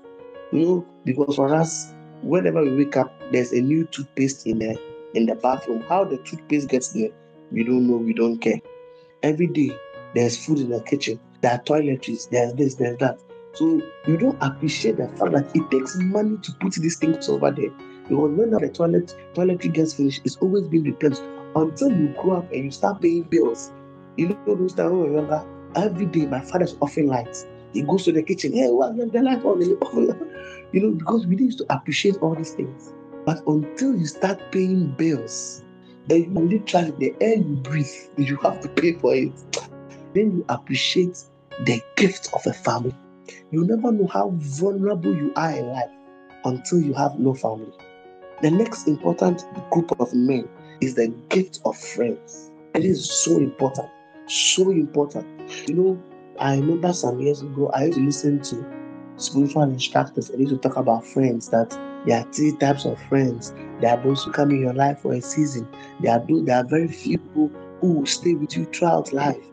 [0.51, 4.77] You know, because for us, whenever we wake up, there's a new toothpaste in the
[5.13, 5.83] in the bathroom.
[5.89, 7.09] How the toothpaste gets there,
[7.51, 8.59] we don't know, we don't care.
[9.23, 9.71] Every day
[10.13, 13.19] there's food in the kitchen, there are toiletries, there's this, there's that.
[13.53, 17.51] So you don't appreciate the fact that it takes money to put these things over
[17.51, 17.71] there.
[18.07, 21.23] Because when the toilet toiletry gets finished, it's always been replenished
[21.55, 23.71] until you grow up and you start paying bills
[24.17, 27.45] You know those times younger, every day my father's offering lights.
[27.73, 29.61] He goes to the kitchen, hey, what the light on?
[30.73, 32.93] You know, because we need to appreciate all these things.
[33.25, 35.63] But until you start paying bills,
[36.09, 37.85] and you literally the air you breathe,
[38.17, 39.31] you have to pay for it.
[40.13, 41.23] Then you appreciate
[41.65, 42.95] the gift of a family.
[43.51, 45.89] You never know how vulnerable you are in life
[46.43, 47.71] until you have no family.
[48.41, 50.49] The next important group of men
[50.81, 52.51] is the gift of friends.
[52.73, 53.89] It is so important,
[54.27, 55.27] so important.
[55.67, 56.03] You know,
[56.41, 58.65] I remember some years ago, I used to listen to
[59.17, 61.69] spiritual instructors and used to talk about friends that
[62.07, 63.53] there are three types of friends.
[63.79, 65.67] There are those who come in your life for a season.
[65.99, 69.43] There are those, there are very few people who stay with you throughout life.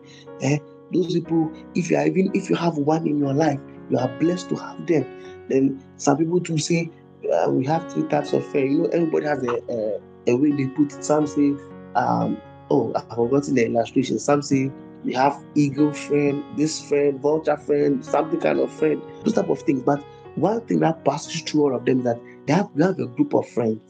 [0.40, 0.58] Eh?
[0.90, 4.08] Those people, if you are even if you have one in your life, you are
[4.18, 5.04] blessed to have them.
[5.50, 6.90] Then some people to say
[7.30, 8.72] uh, we have three types of friends.
[8.72, 11.04] You know, everybody has a, a, a way they put it.
[11.04, 11.52] Some say,
[11.96, 14.18] um, oh, I've forgotten the illustration.
[14.18, 14.70] Some say
[15.04, 19.60] we have eagle friend, this friend, vulture friend, something kind of friend, those type of
[19.62, 19.82] things.
[19.82, 20.02] But
[20.36, 23.06] one thing that passes through all of them is that they have, we have a
[23.06, 23.80] group of friends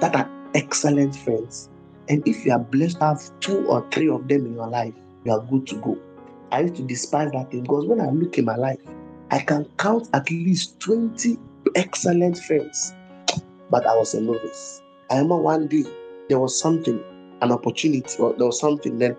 [0.00, 1.68] that are excellent friends.
[2.08, 4.94] And if you are blessed to have two or three of them in your life,
[5.24, 5.98] you are good to go.
[6.50, 8.80] I used to despise that thing because when I look in my life,
[9.30, 11.36] I can count at least 20
[11.74, 12.94] excellent friends.
[13.70, 14.82] But I was a novice.
[15.10, 15.84] I remember one day
[16.28, 17.02] there was something,
[17.42, 19.16] an opportunity, or there was something, then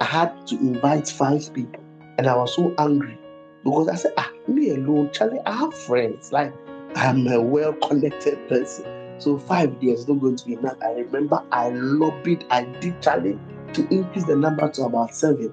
[0.00, 1.82] I had to invite five people.
[2.18, 3.18] And I was so angry
[3.64, 6.32] because I said, ah, me alone, Charlie, I have friends.
[6.32, 6.54] Like,
[6.94, 8.86] I'm a well connected person.
[9.18, 10.76] So five days is not going to be enough.
[10.82, 13.38] I remember I lobbied, I did Charlie
[13.72, 15.52] to increase the number to about seven.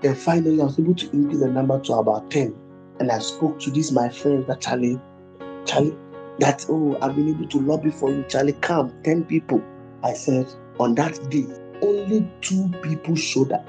[0.00, 2.54] Then finally, I was able to increase the number to about 10.
[3.00, 5.00] And I spoke to this, my friend, that Charlie,
[5.66, 5.96] Charlie,
[6.38, 8.24] that, oh, I've been able to lobby for you.
[8.28, 9.62] Charlie, come, 10 people.
[10.02, 11.46] I said, on that day,
[11.82, 13.66] only two people showed up.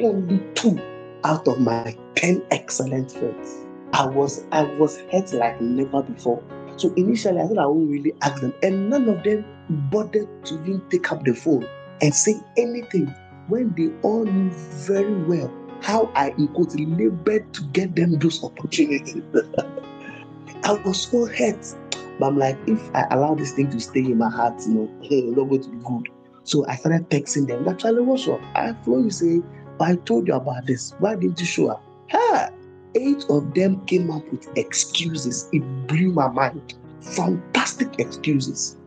[0.00, 0.80] Only two
[1.24, 3.66] out of my 10 excellent friends.
[3.92, 6.42] I was I was hurt like never before.
[6.76, 9.44] So initially, I thought I won't really ask them, and none of them
[9.90, 11.66] bothered to even take up the phone
[12.00, 13.06] and say anything
[13.48, 18.42] when they all knew very well how I in quote labored to get them those
[18.44, 19.22] opportunities.
[20.64, 21.74] I was so hurt.
[22.18, 24.90] But I'm like, if I allow this thing to stay in my heart, you know,
[25.02, 26.17] it's not going to be good.
[26.48, 27.68] So I started texting them.
[27.68, 28.40] Actually, what's up?
[28.54, 29.42] I flow you say,
[29.80, 30.94] I told you about this.
[30.98, 31.84] Why didn't you show up?
[32.10, 32.48] Ha!
[32.94, 35.46] Eight of them came up with excuses.
[35.52, 36.74] It blew my mind.
[37.02, 38.78] Fantastic excuses.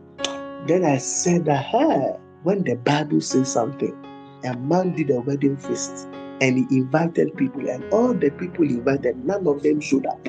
[0.66, 3.96] Then I said that, hey, when the Bible says something,
[4.42, 6.08] a man did a wedding feast
[6.40, 10.28] and he invited people, and all the people invited, none of them showed up.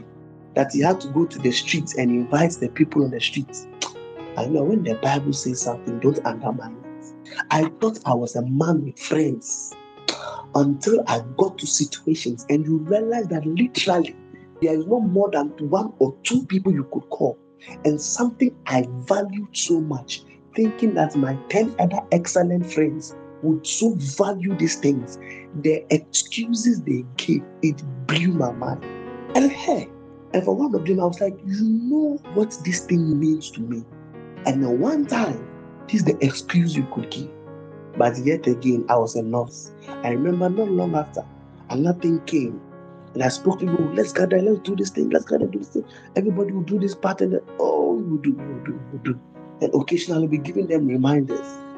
[0.53, 3.65] That he had to go to the streets and invite the people on the streets.
[4.37, 6.82] I know when the Bible says something, don't undermine.
[7.51, 9.73] I thought I was a man with friends
[10.55, 14.15] until I got to situations and you realize that literally
[14.61, 17.37] there is no more than one or two people you could call.
[17.85, 20.23] And something I valued so much,
[20.55, 25.17] thinking that my 10 other excellent friends would so value these things.
[25.61, 28.83] The excuses they gave, it blew my mind.
[29.35, 29.89] And hey,
[30.33, 33.61] and for one of them, I was like, you know what this thing means to
[33.61, 33.83] me.
[34.45, 35.47] And one time,
[35.87, 37.29] this is the excuse you could give.
[37.97, 39.71] But yet again, I was a nurse.
[39.87, 41.23] I remember not long after,
[41.69, 42.59] another thing came.
[43.13, 45.59] And I spoke to you, oh, let's gather, let's do this thing, let's gather, do
[45.59, 45.85] this thing.
[46.15, 48.97] Everybody will do this part, and then, oh, we will do, we will do, we
[48.97, 49.19] will do.
[49.61, 51.45] And occasionally be giving them reminders.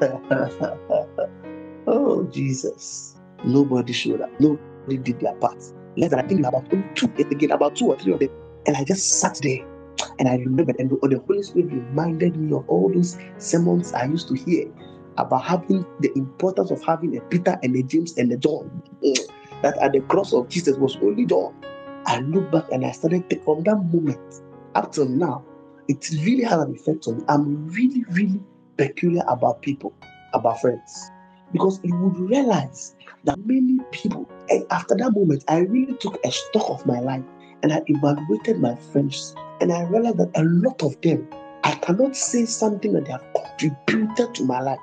[1.86, 3.16] oh, Jesus.
[3.44, 4.30] Nobody showed up.
[4.40, 5.62] Nobody did their part.
[5.96, 8.30] Than I think about two, again, about two or three of them.
[8.66, 9.64] And I just sat there
[10.18, 14.28] and I remembered, and the Holy Spirit reminded me of all those sermons I used
[14.28, 14.66] to hear
[15.18, 18.82] about having the importance of having a Peter and a James and a John.
[19.02, 19.18] Mm.
[19.62, 21.54] That at the cross of Jesus was only John.
[22.06, 24.42] I look back and I started to, from that moment
[24.74, 25.44] up till now,
[25.88, 27.24] it really had an effect on me.
[27.28, 28.40] I'm really, really
[28.76, 29.94] peculiar about people,
[30.34, 31.10] about friends.
[31.52, 36.30] Because you would realize that many people, and after that moment, I really took a
[36.30, 37.22] stock of my life
[37.66, 39.34] and I evaluated my friends.
[39.60, 41.28] And I realized that a lot of them,
[41.64, 44.78] I cannot say something that they have contributed to my life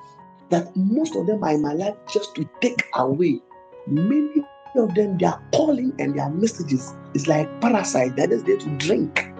[0.50, 3.40] that most of them are in my life just to take away.
[3.88, 4.44] Many
[4.76, 9.32] of them, their calling and their messages is like parasite that is there to drink.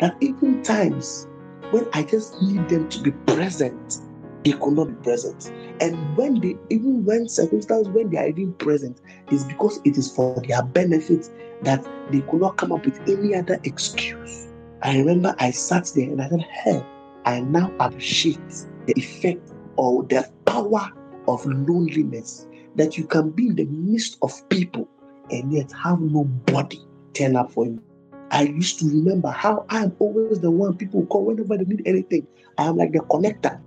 [0.00, 1.26] That even times
[1.70, 3.98] when I just need them to be present,
[4.44, 5.50] they could not be present.
[5.80, 10.10] And when they, even when circumstances when they are even present, is because it is
[10.10, 11.28] for their benefit
[11.62, 14.48] that they could not come up with any other excuse.
[14.82, 16.82] I remember I sat there and I said, Hey,
[17.26, 18.38] I now appreciate
[18.86, 20.90] the effect or the power
[21.28, 24.88] of loneliness that you can be in the midst of people
[25.30, 26.78] and yet have nobody
[27.14, 27.82] turn up for you.
[28.30, 31.82] I used to remember how I am always the one people call whenever they need
[31.84, 32.26] anything.
[32.58, 33.60] I am like the connector.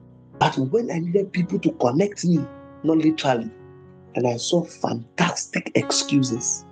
[0.43, 2.45] But when I needed people to connect me,
[2.83, 3.49] not literally,
[4.15, 6.65] and I saw fantastic excuses,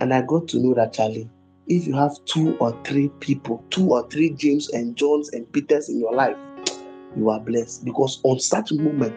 [0.00, 1.30] and I got to know that Charlie,
[1.68, 5.88] if you have two or three people, two or three James and Johns and Peters
[5.88, 6.36] in your life,
[7.16, 7.84] you are blessed.
[7.84, 9.14] Because on such moment,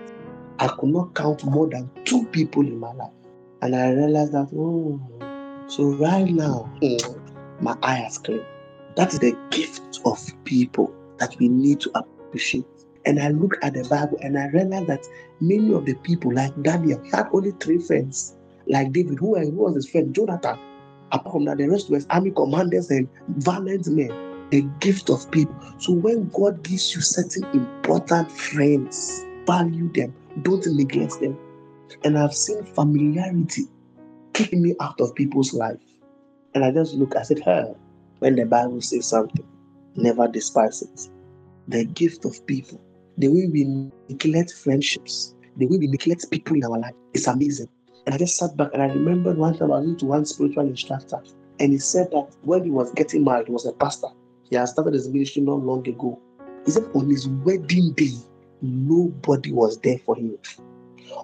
[0.59, 3.13] I could not count more than two people in my life.
[3.63, 5.01] And I realized that, oh,
[5.65, 6.71] so right now,
[7.59, 8.45] my eye has cleared.
[8.95, 12.65] That is the gift of people that we need to appreciate.
[13.05, 15.05] And I look at the Bible and I realize that
[15.39, 18.35] many of the people, like Daniel, had only three friends.
[18.67, 20.13] Like David, who, was his friend?
[20.13, 20.57] Jonathan.
[21.11, 24.11] Apart from that, the rest was army commanders and valiant men.
[24.51, 25.55] The gift of people.
[25.79, 31.37] So when God gives you certain important friends, value them, don't neglect them.
[32.03, 33.63] And I've seen familiarity
[34.33, 35.79] kicking me out of people's life.
[36.53, 37.73] And I just look, I said, her,
[38.19, 39.45] when the Bible says something,
[39.95, 41.09] never despise it.
[41.67, 42.81] The gift of people,
[43.21, 47.67] the way we neglect friendships, the way we neglect people in our life it's amazing.
[48.05, 50.67] And I just sat back and I remembered one time I went to one spiritual
[50.67, 51.21] instructor,
[51.59, 54.07] and he said that when he was getting married, he was a pastor.
[54.49, 56.19] He had started his ministry not long ago.
[56.65, 58.13] He said on his wedding day,
[58.61, 60.37] nobody was there for him.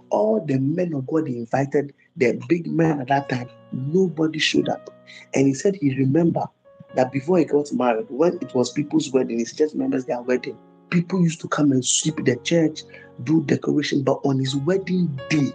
[0.10, 4.70] All the men of God he invited, the big men at that time, nobody showed
[4.70, 4.90] up.
[5.34, 6.48] And he said he remembered
[6.96, 10.58] that before he got married, when it was people's wedding, his church members their wedding,
[10.90, 12.82] people used to come and sweep the church,
[13.24, 14.04] do decoration.
[14.04, 15.54] But on his wedding day,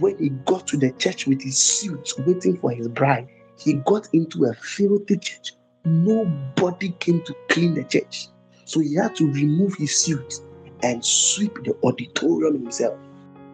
[0.00, 4.08] when he got to the church with his suit waiting for his bride, he got
[4.12, 5.52] into a filthy church.
[5.84, 8.28] Nobody came to clean the church.
[8.64, 10.34] So he had to remove his suit
[10.82, 12.98] and sweep the auditorium himself.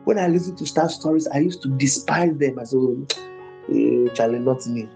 [0.05, 3.07] When I listen to star stories, I used to despise them as oh,
[3.71, 4.89] eh, Charlie, not me.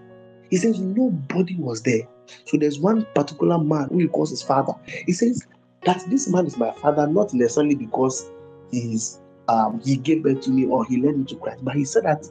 [0.49, 2.07] He says nobody was there.
[2.45, 4.73] So there's one particular man who he calls his father.
[5.05, 5.45] He says
[5.83, 8.29] that this man is my father, not necessarily because
[8.71, 11.63] he's um, he gave birth to me or he led me to Christ.
[11.63, 12.27] But he said that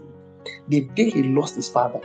[0.69, 2.01] the day he lost his father,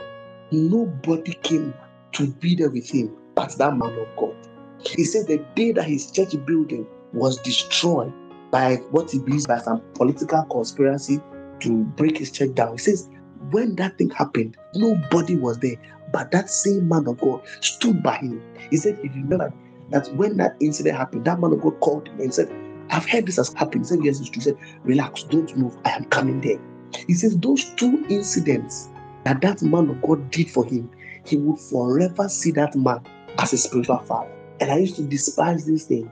[0.50, 1.74] nobody came
[2.12, 4.34] to be there with him but that man of God.
[4.80, 8.12] He said the day that his church building was destroyed
[8.50, 11.20] by what he believes by some political conspiracy
[11.60, 12.72] to break his church down.
[12.72, 13.08] He says,
[13.50, 15.76] when that thing happened, nobody was there,
[16.12, 18.42] but that same man of God stood by him.
[18.70, 19.52] He said, he remembered
[19.92, 22.50] that when that incident happened, that man of God called him and said,
[22.90, 23.84] I've heard this has happened.
[23.84, 24.40] He said, Yes, it's true.
[24.40, 25.76] He said, Relax, don't move.
[25.84, 26.58] I am coming there.
[27.06, 28.90] He says, Those two incidents
[29.24, 30.90] that that man of God did for him,
[31.24, 33.00] he would forever see that man
[33.38, 34.30] as a spiritual father.
[34.60, 36.10] And I used to despise this thing.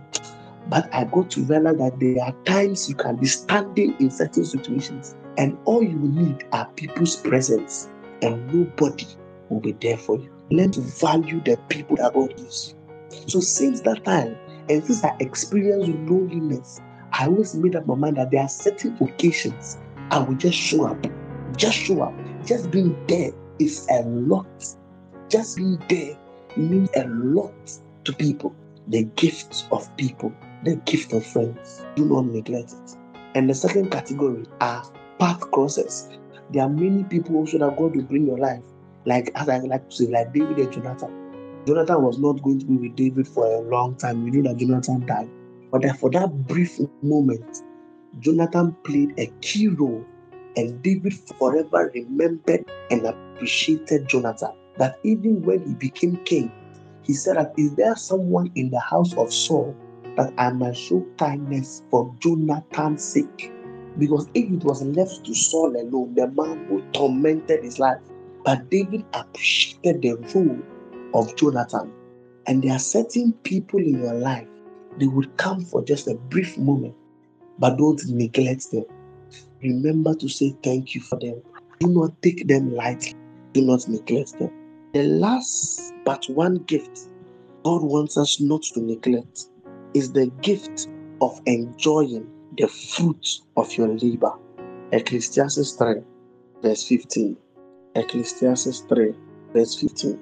[0.69, 4.45] But I got to realize that there are times you can be standing in certain
[4.45, 7.89] situations, and all you need are people's presence,
[8.23, 9.07] and nobody
[9.49, 10.31] will be there for you.
[10.51, 12.80] Learn to value the people that God gives you.
[13.27, 14.37] So, since that time,
[14.69, 16.81] and since I experienced loneliness,
[17.13, 19.79] I always made up my mind that there are certain occasions
[20.11, 21.07] I will just show up.
[21.57, 22.15] Just show up.
[22.45, 24.47] Just being there is a lot.
[25.29, 26.17] Just being there
[26.57, 27.53] means a lot
[28.05, 28.55] to people.
[28.89, 30.33] The gift of people,
[30.65, 31.85] the gift of friends.
[31.97, 32.97] Do not neglect it.
[33.35, 34.85] And the second category are
[35.19, 36.09] path crosses.
[36.51, 38.63] There are many people also that God will bring your life.
[39.05, 41.20] Like as I like to say, like David and Jonathan.
[41.71, 44.25] Jonathan was not going to be with David for a long time.
[44.25, 45.31] We know that Jonathan died.
[45.71, 47.63] But for that brief moment,
[48.19, 50.05] Jonathan played a key role,
[50.57, 54.51] and David forever remembered and appreciated Jonathan.
[54.79, 56.51] That even when he became king,
[57.05, 59.73] he said that is there someone in the house of Saul
[60.17, 63.53] that I might show kindness for Jonathan's sake?
[63.97, 68.01] Because if it was left to Saul alone, the man would tormented his life.
[68.45, 70.59] But David appreciated the role
[71.15, 71.93] of Jonathan.
[72.47, 74.49] And there are certain people in your life,
[74.99, 76.95] they would come for just a brief moment,
[77.59, 78.85] but don't neglect them.
[79.63, 81.41] Remember to say thank you for them.
[81.81, 83.15] Do not take them lightly.
[83.53, 84.51] Do not neglect them.
[84.93, 87.09] The last but one gift
[87.65, 89.47] God wants us not to neglect
[89.95, 90.89] is the gift
[91.21, 94.33] of enjoying the fruit of your labor.
[94.93, 95.97] Ecclesiastes 3,
[96.63, 97.37] verse 15.
[97.95, 99.15] Ecclesiastes 3,
[99.53, 100.19] verse 15.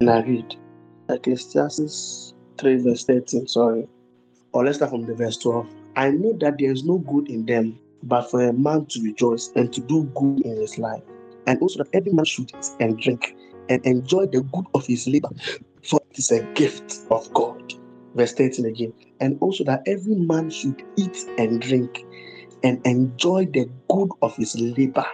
[0.00, 0.56] And I read
[1.08, 3.46] Ecclesiastes 3, verse 13.
[3.46, 3.88] Sorry.
[4.52, 5.66] Or let's start from the verse 12.
[5.96, 9.50] I know that there is no good in them, but for a man to rejoice
[9.56, 11.02] and to do good in his life.
[11.46, 13.36] And also that every man should eat and drink
[13.70, 15.30] and enjoy the good of his labor,
[15.82, 17.72] for it is a gift of God.
[18.14, 18.92] Verse 13 again.
[19.20, 22.04] And also that every man should eat and drink
[22.62, 25.06] and enjoy the good of his labor,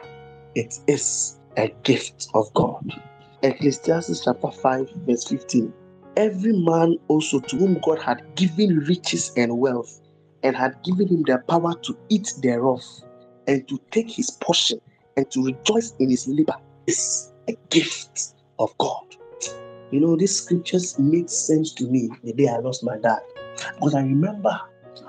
[0.55, 3.01] it is a gift of God.
[3.43, 5.73] Ecclesiastes chapter 5, verse 15.
[6.17, 10.01] Every man also to whom God had given riches and wealth,
[10.45, 12.83] and had given him the power to eat thereof,
[13.49, 14.81] and to take his portion,
[15.17, 16.55] and to rejoice in his labor,
[16.87, 19.05] is a gift of God.
[19.91, 23.21] You know, these scriptures made sense to me the day I lost my dad.
[23.75, 24.59] Because I remember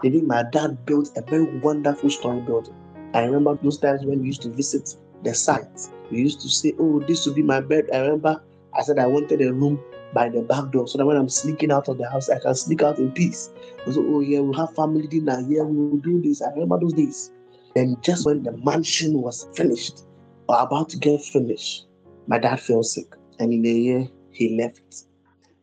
[0.01, 2.75] the day my dad built a very wonderful story building.
[3.13, 5.87] I remember those times when we used to visit the site.
[6.11, 7.85] We used to say, Oh, this will be my bed.
[7.93, 8.41] I remember
[8.75, 9.79] I said I wanted a room
[10.13, 12.55] by the back door so that when I'm sneaking out of the house, I can
[12.55, 13.49] sneak out in peace.
[13.87, 15.43] Oh, yeah, we'll have family dinner.
[15.47, 16.41] Yeah, we will do this.
[16.41, 17.31] I remember those days.
[17.75, 20.03] And just when the mansion was finished
[20.47, 21.87] or about to get finished,
[22.27, 23.07] my dad fell sick.
[23.39, 25.05] And in a year, he left.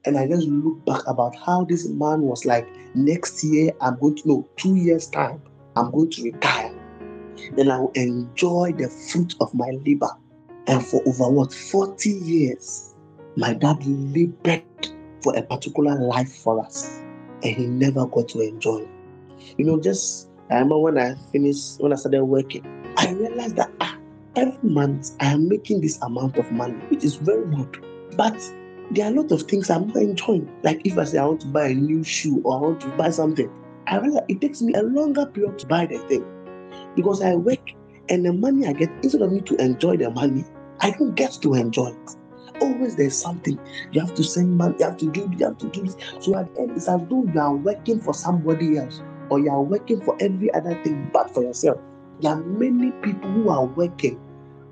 [0.05, 4.17] And I just look back about how this man was like, next year, I'm going
[4.17, 5.43] to know, two years' time,
[5.77, 6.75] I'm going to retire.
[7.57, 10.11] Then I will enjoy the fruit of my labor.
[10.71, 12.95] And for over what, 40 years,
[13.37, 14.63] my dad labored
[15.21, 17.01] for a particular life for us.
[17.43, 18.87] And he never got to enjoy.
[19.59, 22.65] You know, just I remember when I finished, when I started working,
[22.97, 23.97] I realized that ah,
[24.37, 27.85] every month I am making this amount of money, which is very good.
[28.17, 28.41] But
[28.93, 30.49] there are a lot of things I'm not enjoying.
[30.63, 32.89] Like if I say I want to buy a new shoe or I want to
[32.91, 33.51] buy something,
[33.89, 36.25] I realize it takes me a longer period to buy the thing
[36.95, 37.71] because I work
[38.09, 40.45] and the money I get, instead of me to enjoy the money,
[40.81, 42.17] I don't get to enjoy it.
[42.61, 43.59] Always there's something
[43.93, 45.97] you have to send money, you have to do, you have to do this.
[46.21, 49.51] So at the end, it's as though you are working for somebody else or you
[49.51, 51.79] are working for every other thing but for yourself.
[52.21, 54.21] There are many people who are working,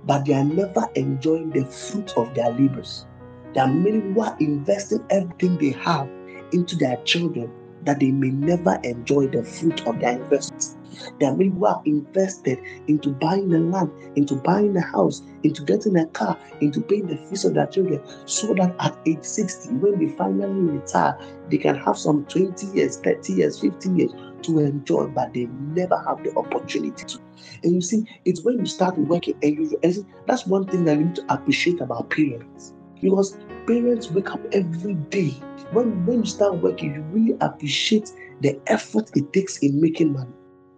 [0.05, 3.07] but they are never enjoying the fruit of their labors.
[3.55, 6.09] There are many who are investing everything they have
[6.53, 7.51] into their children
[7.85, 10.77] that they may never enjoy the fruit of their investments.
[11.21, 15.63] There are many who are invested into buying a land, into buying a house, into
[15.63, 19.75] getting a car, into paying the fees of their children, so that at age 60,
[19.75, 21.19] when they finally retire,
[21.51, 24.13] they can have some 20 years, 30 years, 15 years
[24.43, 27.19] to enjoy, but they never have the opportunity to.
[27.63, 30.85] And you see, it's when you start working and you and see, that's one thing
[30.85, 32.75] that you need to appreciate about parents.
[33.01, 33.37] Because
[33.67, 35.31] parents wake up every day.
[35.73, 38.11] When, when you start working, you really appreciate
[38.41, 40.33] the effort it takes in making money.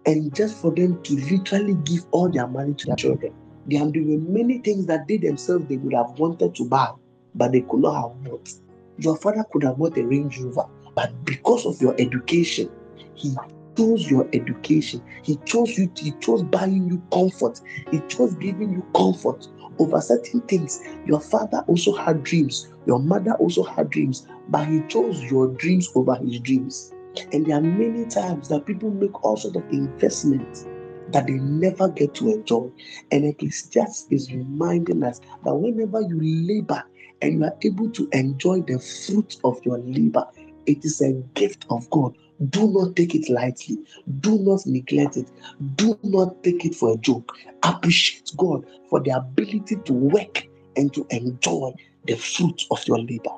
[0.05, 3.33] And just for them to literally give all their money to their children.
[3.67, 6.89] There are many things that they themselves they would have wanted to buy,
[7.35, 8.49] but they could not have bought.
[8.97, 12.69] Your father could have bought a Range Rover, but because of your education,
[13.15, 13.35] he
[13.77, 15.01] chose your education.
[15.23, 15.91] He chose you.
[15.97, 17.61] He chose buying you comfort.
[17.91, 19.47] He chose giving you comfort
[19.79, 20.81] over certain things.
[21.05, 22.71] Your father also had dreams.
[22.85, 26.93] Your mother also had dreams, but he chose your dreams over his dreams.
[27.31, 30.67] And there are many times that people make all sorts of investments
[31.11, 32.69] that they never get to enjoy.
[33.11, 36.83] And Ecclesiastes is reminding us that whenever you labor
[37.21, 40.25] and you are able to enjoy the fruit of your labor,
[40.65, 42.15] it is a gift of God.
[42.49, 43.77] Do not take it lightly.
[44.19, 45.29] Do not neglect it.
[45.75, 47.35] Do not take it for a joke.
[47.63, 51.71] Appreciate God for the ability to work and to enjoy
[52.05, 53.31] the fruit of your labor.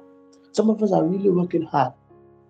[0.53, 1.93] Some of us are really working hard,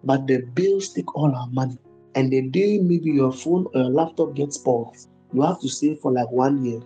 [0.04, 1.78] but the bills take all our money.
[2.16, 4.96] And the day maybe your phone or your laptop gets spoiled,
[5.34, 6.80] you have to stay for like one year.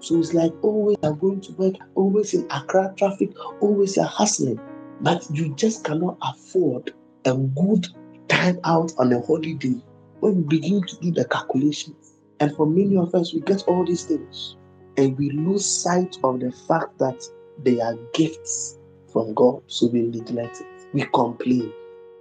[0.00, 3.30] So it's like always you're going to work, always in Accra traffic,
[3.60, 4.60] always you're hustling.
[5.00, 6.92] But you just cannot afford
[7.26, 7.86] a good
[8.28, 9.74] time out on a holiday
[10.20, 12.14] when we begin to do the calculations.
[12.40, 14.56] And for many of us, we get all these things
[14.96, 17.22] and we lose sight of the fact that
[17.62, 18.78] they are gifts
[19.12, 19.62] from God.
[19.66, 20.66] So we neglect it.
[20.92, 21.72] We complain.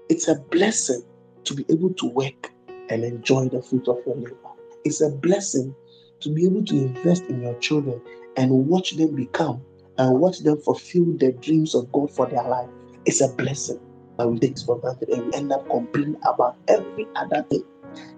[0.10, 1.04] It's a blessing
[1.46, 2.52] to be able to work
[2.90, 4.49] and enjoy the fruit of your labor.
[4.86, 5.76] It's a blessing
[6.22, 8.02] to be able to invest in your children
[8.38, 9.62] and watch them become
[9.98, 12.70] and watch them fulfill the dreams of God for their life.
[13.06, 13.80] It's a blessing
[14.20, 17.64] but we take for granted and we end up complaining about every other thing.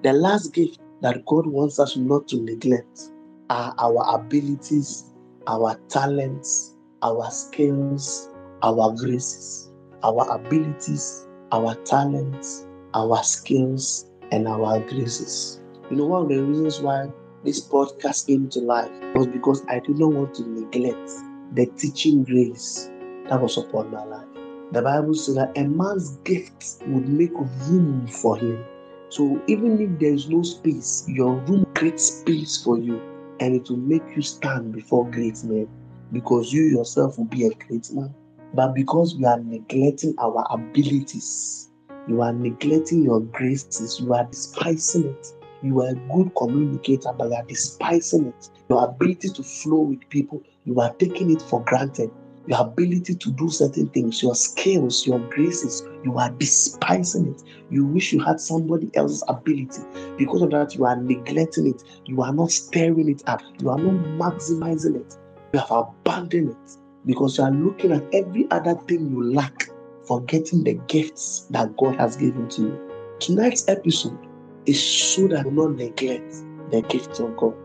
[0.01, 3.11] The last gift that God wants us not to neglect
[3.51, 5.13] are our abilities,
[5.45, 8.29] our talents, our skills,
[8.63, 9.71] our graces,
[10.03, 15.60] our abilities, our talents, our skills, and our graces.
[15.91, 17.09] You know, one of the reasons why
[17.43, 21.11] this podcast came to life was because I did not want to neglect
[21.53, 22.89] the teaching grace
[23.27, 24.27] that was upon my life.
[24.71, 28.63] The Bible says that a man's gift would make room for him.
[29.09, 33.01] So even if there is no space, your room creates space for you
[33.41, 35.67] and it will make you stand before great men
[36.13, 38.15] because you yourself will be a great man.
[38.53, 41.69] But because we are neglecting our abilities,
[42.07, 45.27] you are neglecting your graces, you are despising it,
[45.63, 48.49] You are a good communicator, but you are despising it.
[48.69, 52.09] Your ability to flow with people, you are taking it for granted.
[52.47, 57.43] Your ability to do certain things, your skills, your graces, you are despising it.
[57.69, 59.81] You wish you had somebody else's ability.
[60.17, 61.83] Because of that, you are neglecting it.
[62.05, 63.43] You are not stirring it up.
[63.61, 65.15] You are not maximizing it.
[65.53, 69.69] You have abandoned it because you are looking at every other thing you lack,
[70.07, 72.91] forgetting the gifts that God has given to you.
[73.19, 74.17] Tonight's episode
[74.65, 76.33] is so that we not neglect
[76.71, 77.55] the gifts of God.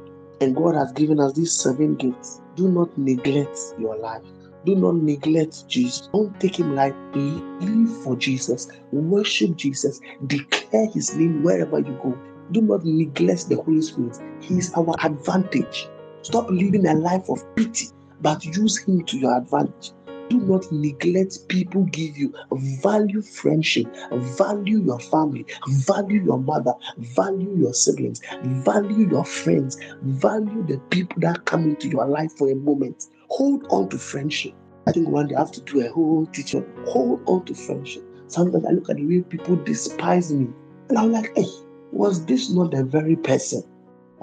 [0.41, 2.41] And God has given us these seven gifts.
[2.57, 4.23] Do not neglect your life.
[4.65, 6.09] Do not neglect Jesus.
[6.13, 7.43] Don't take him lightly.
[7.61, 8.69] Live for Jesus.
[8.93, 10.01] Worship Jesus.
[10.27, 12.19] Declare his name wherever you go.
[12.53, 14.19] Do not neglect the Holy Spirit.
[14.41, 15.89] He is our advantage.
[16.23, 17.87] Stop living a life of pity,
[18.21, 19.93] but use him to your advantage.
[20.29, 22.35] Do not neglect people give you.
[22.83, 30.66] Value friendship, value your family, value your mother, value your siblings, value your friends, value
[30.66, 33.05] the people that come into your life for a moment.
[33.29, 34.53] Hold on to friendship.
[34.89, 36.64] I think one day I have to do a whole teaching.
[36.87, 38.05] Hold on to friendship.
[38.29, 40.49] Sometimes I look at the way people despise me,
[40.89, 41.47] and I'm like, hey,
[41.93, 43.62] was this not the very person?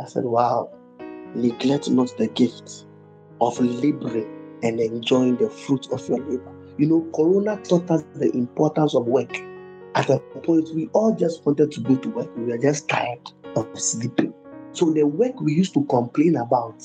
[0.02, 0.70] I said, wow,
[1.36, 2.86] neglect not the gift
[3.40, 4.33] of laboring
[4.64, 6.54] and enjoying the fruit of your labor.
[6.78, 9.32] You know, Corona taught us the importance of work.
[9.96, 12.36] At a point, we all just wanted to go to work.
[12.36, 14.34] We were just tired of sleeping.
[14.72, 16.84] So the work we used to complain about,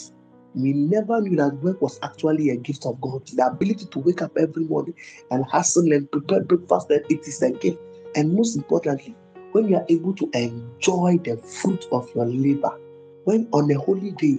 [0.55, 3.27] we never knew that work was actually a gift of God.
[3.29, 4.95] The ability to wake up every morning
[5.31, 7.79] and hustle and prepare breakfast, that it is a gift.
[8.15, 9.15] And most importantly,
[9.53, 12.77] when you are able to enjoy the fruit of your labor,
[13.25, 14.39] when on a holy day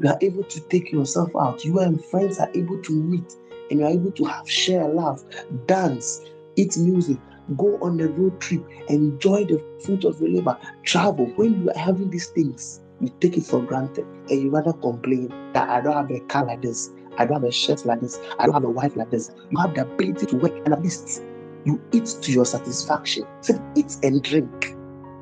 [0.00, 1.64] you are able to take yourself out.
[1.64, 3.32] You and friends are able to meet
[3.70, 5.22] and you are able to have share laugh,
[5.66, 6.20] dance,
[6.56, 7.18] eat music,
[7.56, 11.26] go on a road trip, enjoy the fruit of your labor, travel.
[11.36, 15.28] When you are having these things, you take it for granted and you rather complain
[15.52, 18.18] that I don't have a car like this, I don't have a shirt like this,
[18.38, 19.30] I don't have a wife like this.
[19.50, 21.22] You have the ability to work and at least
[21.64, 23.24] you eat to your satisfaction.
[23.40, 24.74] So eat and drink.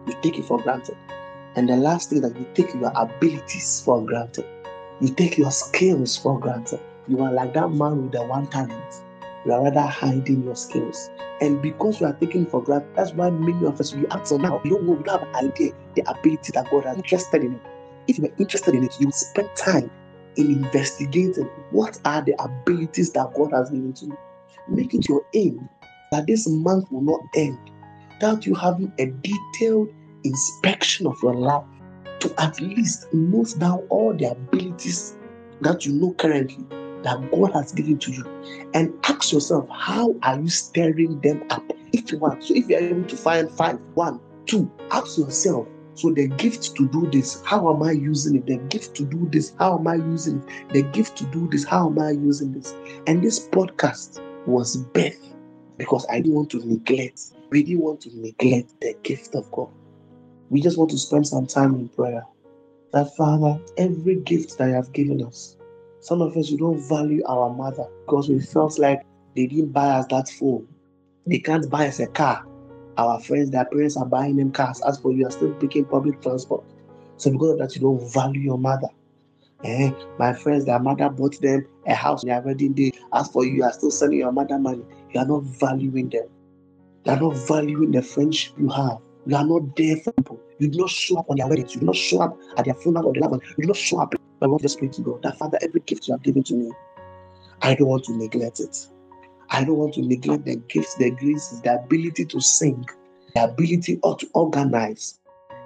[0.07, 0.97] You take it for granted.
[1.55, 4.47] And the last thing that you take your abilities for granted.
[5.03, 6.79] You take your skills for granted.
[7.09, 9.03] You are like that man with the one talent.
[9.45, 11.11] You are rather hiding your skills.
[11.41, 14.37] And because you are taking for granted, that's why many of us, we act so
[14.37, 17.43] now, you don't know, we don't have an idea the ability that God has interested
[17.43, 17.61] in it.
[18.07, 19.91] If you are interested in it, you spend time
[20.37, 24.19] in investigating what are the abilities that God has given to you.
[24.69, 25.69] Make it your aim
[26.13, 27.59] that this month will not end
[28.21, 29.89] without you having a detailed
[30.23, 31.65] inspection of your life
[32.23, 35.17] to at least note down all the abilities
[35.61, 36.65] that you know currently
[37.03, 38.25] that God has given to you
[38.75, 41.65] and ask yourself, how are you stirring them up?
[41.93, 46.13] If you want, so if you're able to find five, one, two, ask yourself, so
[46.13, 48.47] the gift to do this, how am I using it?
[48.47, 50.73] The gift to do this, how am I using it?
[50.73, 52.73] The gift to do this, how am I using this?
[53.09, 55.35] And this podcast was birth
[55.77, 59.71] because I didn't want to neglect, we didn't want to neglect the gift of God
[60.53, 62.23] we just want to spend some time in prayer.
[62.93, 65.57] That Father, every gift that you have given us,
[66.01, 69.01] some of us we don't value our mother because we felt like
[69.35, 70.69] they didn't buy us that phone.
[71.27, 72.45] They can't buy us a car.
[72.99, 74.83] Our friends, their parents are buying them cars.
[74.83, 76.65] As for you, are still picking public transport.
[77.17, 78.89] So because of that, you don't value your mother.
[79.65, 82.93] Eh, my friends, their mother bought them a house, their wedding day.
[83.15, 84.85] As for you, you are still sending your mother money.
[85.15, 86.27] You are not valuing them.
[87.07, 88.99] You are not valuing the friendship you have.
[89.25, 90.32] You are not there for.
[90.63, 91.75] You do not show up on their weddings.
[91.75, 93.99] You do not show up at their funeral or their loved You do not show
[93.99, 94.15] up.
[94.41, 96.55] I want to just pray to God that Father, every gift you have given to
[96.55, 96.71] me,
[97.63, 98.87] I don't want to neglect it.
[99.51, 102.87] I don't want to neglect the gifts, the graces, the ability to sing,
[103.35, 105.19] the ability to organize,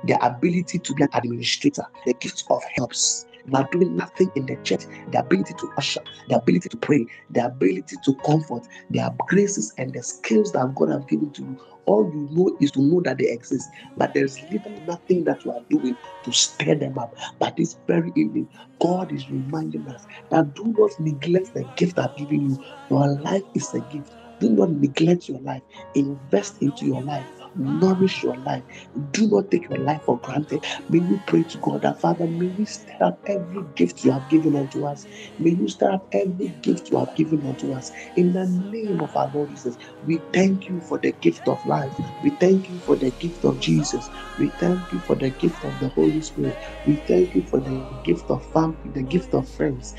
[0.05, 4.57] the ability to be an administrator, the gift of helps, are doing nothing in the
[4.63, 4.87] church.
[5.13, 9.93] The ability to usher, the ability to pray, the ability to comfort, the graces and
[9.93, 11.61] the skills that God has given to you.
[11.87, 15.53] All you know is to know that they exist, but there's little nothing that you
[15.53, 17.15] are doing to stir them up.
[17.39, 18.49] But this very evening,
[18.81, 22.59] God is reminding us that do not neglect the gift I've given you.
[22.91, 24.13] Your life is a gift.
[24.41, 25.63] Do not neglect your life.
[25.95, 28.65] Invest into your life nourish your life.
[29.13, 30.65] Do not take your life for granted.
[30.89, 34.29] May we pray to God that Father, may we stir up every gift you have
[34.29, 35.07] given unto us.
[35.39, 37.93] May you stir up every gift you have given unto us.
[38.17, 41.95] In the name of our Lord Jesus, we thank you for the gift of life.
[42.23, 44.11] We thank you for the gift of Jesus.
[44.39, 46.59] We thank you for the gift of the Holy Spirit.
[46.85, 49.95] We thank you for the gift of family, the gift of friends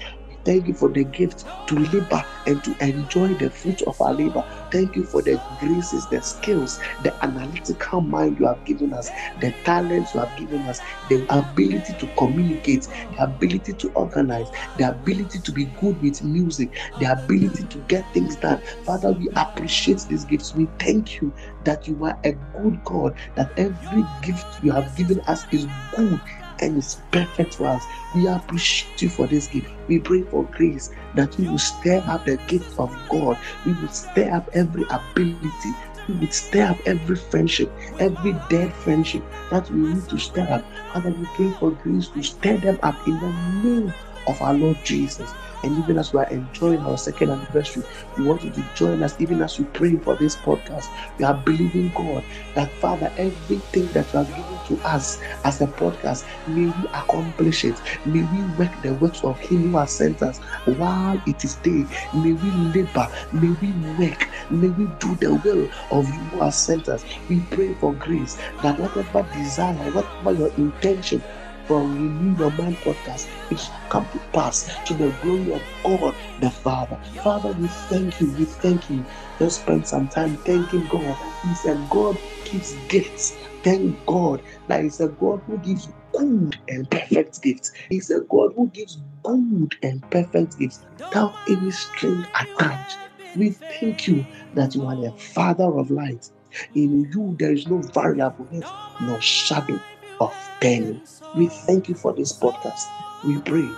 [0.48, 4.46] Thank you for the gift to labor and to enjoy the fruit of our labor.
[4.72, 9.10] Thank you for the graces, the skills, the analytical mind you have given us,
[9.42, 10.80] the talents you have given us,
[11.10, 16.70] the ability to communicate, the ability to organize, the ability to be good with music,
[16.98, 18.62] the ability to get things done.
[18.86, 20.56] Father, we appreciate these gifts.
[20.56, 21.34] We thank you
[21.66, 26.22] that you are a good God, that every gift you have given us is good
[26.62, 27.84] and it's perfect for us.
[28.16, 29.70] We appreciate you for this gift.
[29.88, 33.38] We pray for grace that we will stir up the gift of God.
[33.66, 35.72] We will stir up every ability.
[36.08, 40.66] We will stir up every friendship, every dead friendship that we need to stir up.
[40.94, 43.32] Father, we pray for grace to stir them up in the
[43.64, 43.94] name
[44.28, 45.34] of our Lord Jesus.
[45.64, 47.84] And even as we are enjoying our second anniversary,
[48.18, 50.88] we want you to join us even as we pray for this podcast.
[51.18, 52.24] We are believing God
[52.56, 57.66] that Father, everything that you have given to us as a podcast, may we accomplish
[57.66, 57.76] it.
[58.06, 60.40] May we work the works of Him who has sent us
[60.78, 61.86] while it is day.
[62.14, 66.56] May we labor, may we work, may we do the will of you who has
[66.56, 67.04] sent us.
[67.30, 71.22] We pray for grace that whatever desire, whatever your intention
[71.68, 76.16] from Renew Your Mind podcast, it shall come to pass to the glory of God
[76.40, 76.98] the Father.
[77.22, 78.32] Father, we thank you.
[78.32, 79.04] We thank you.
[79.40, 81.18] Let's spend some time thanking God.
[81.44, 82.18] He said, God
[82.52, 83.38] gives gifts.
[83.64, 87.72] Thank God that He's a God who gives good and perfect gifts.
[87.90, 92.98] He's a God who gives good and perfect gifts without any string attached.
[93.36, 94.26] We thank you
[94.56, 96.30] that you are the Father of light.
[96.74, 98.70] In you, there is no variableness,
[99.02, 99.80] no shadow
[100.20, 101.02] of turning.
[101.36, 102.86] We thank you for this podcast.
[103.26, 103.70] We pray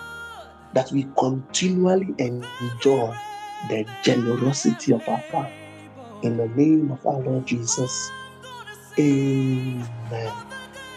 [0.73, 3.17] that we continually enjoy
[3.69, 5.51] the generosity of our Father.
[6.21, 8.11] In the name of our Lord Jesus.
[8.99, 10.33] Amen.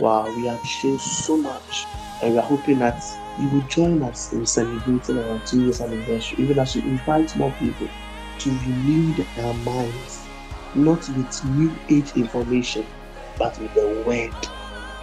[0.01, 1.87] Wow, we have appreciate so much.
[2.21, 3.01] And we are hoping that
[3.39, 7.53] you will join us in celebrating our two years anniversary, even as we invite more
[7.61, 7.89] people
[8.41, 10.27] to renew their minds,
[10.75, 12.85] not with new age information,
[13.39, 14.35] but with the word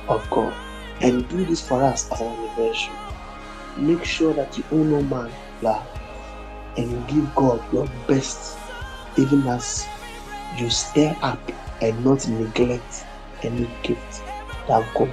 [0.10, 0.54] of God.
[1.02, 2.94] And do this for us as an anniversary.
[3.78, 5.32] Make sure that you honor man,
[5.62, 5.88] love,
[6.76, 8.58] and you give God your best,
[9.18, 9.88] even as
[10.58, 11.40] you stir up
[11.82, 13.06] and not neglect
[13.44, 14.24] any gift
[14.68, 15.10] that God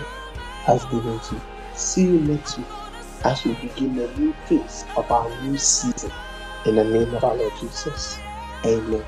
[0.64, 1.40] has given to you.
[1.74, 2.66] See you next week
[3.24, 6.12] as we begin a new phase of our new season.
[6.64, 8.18] In the name of our Lord Jesus.
[8.64, 9.04] Amen.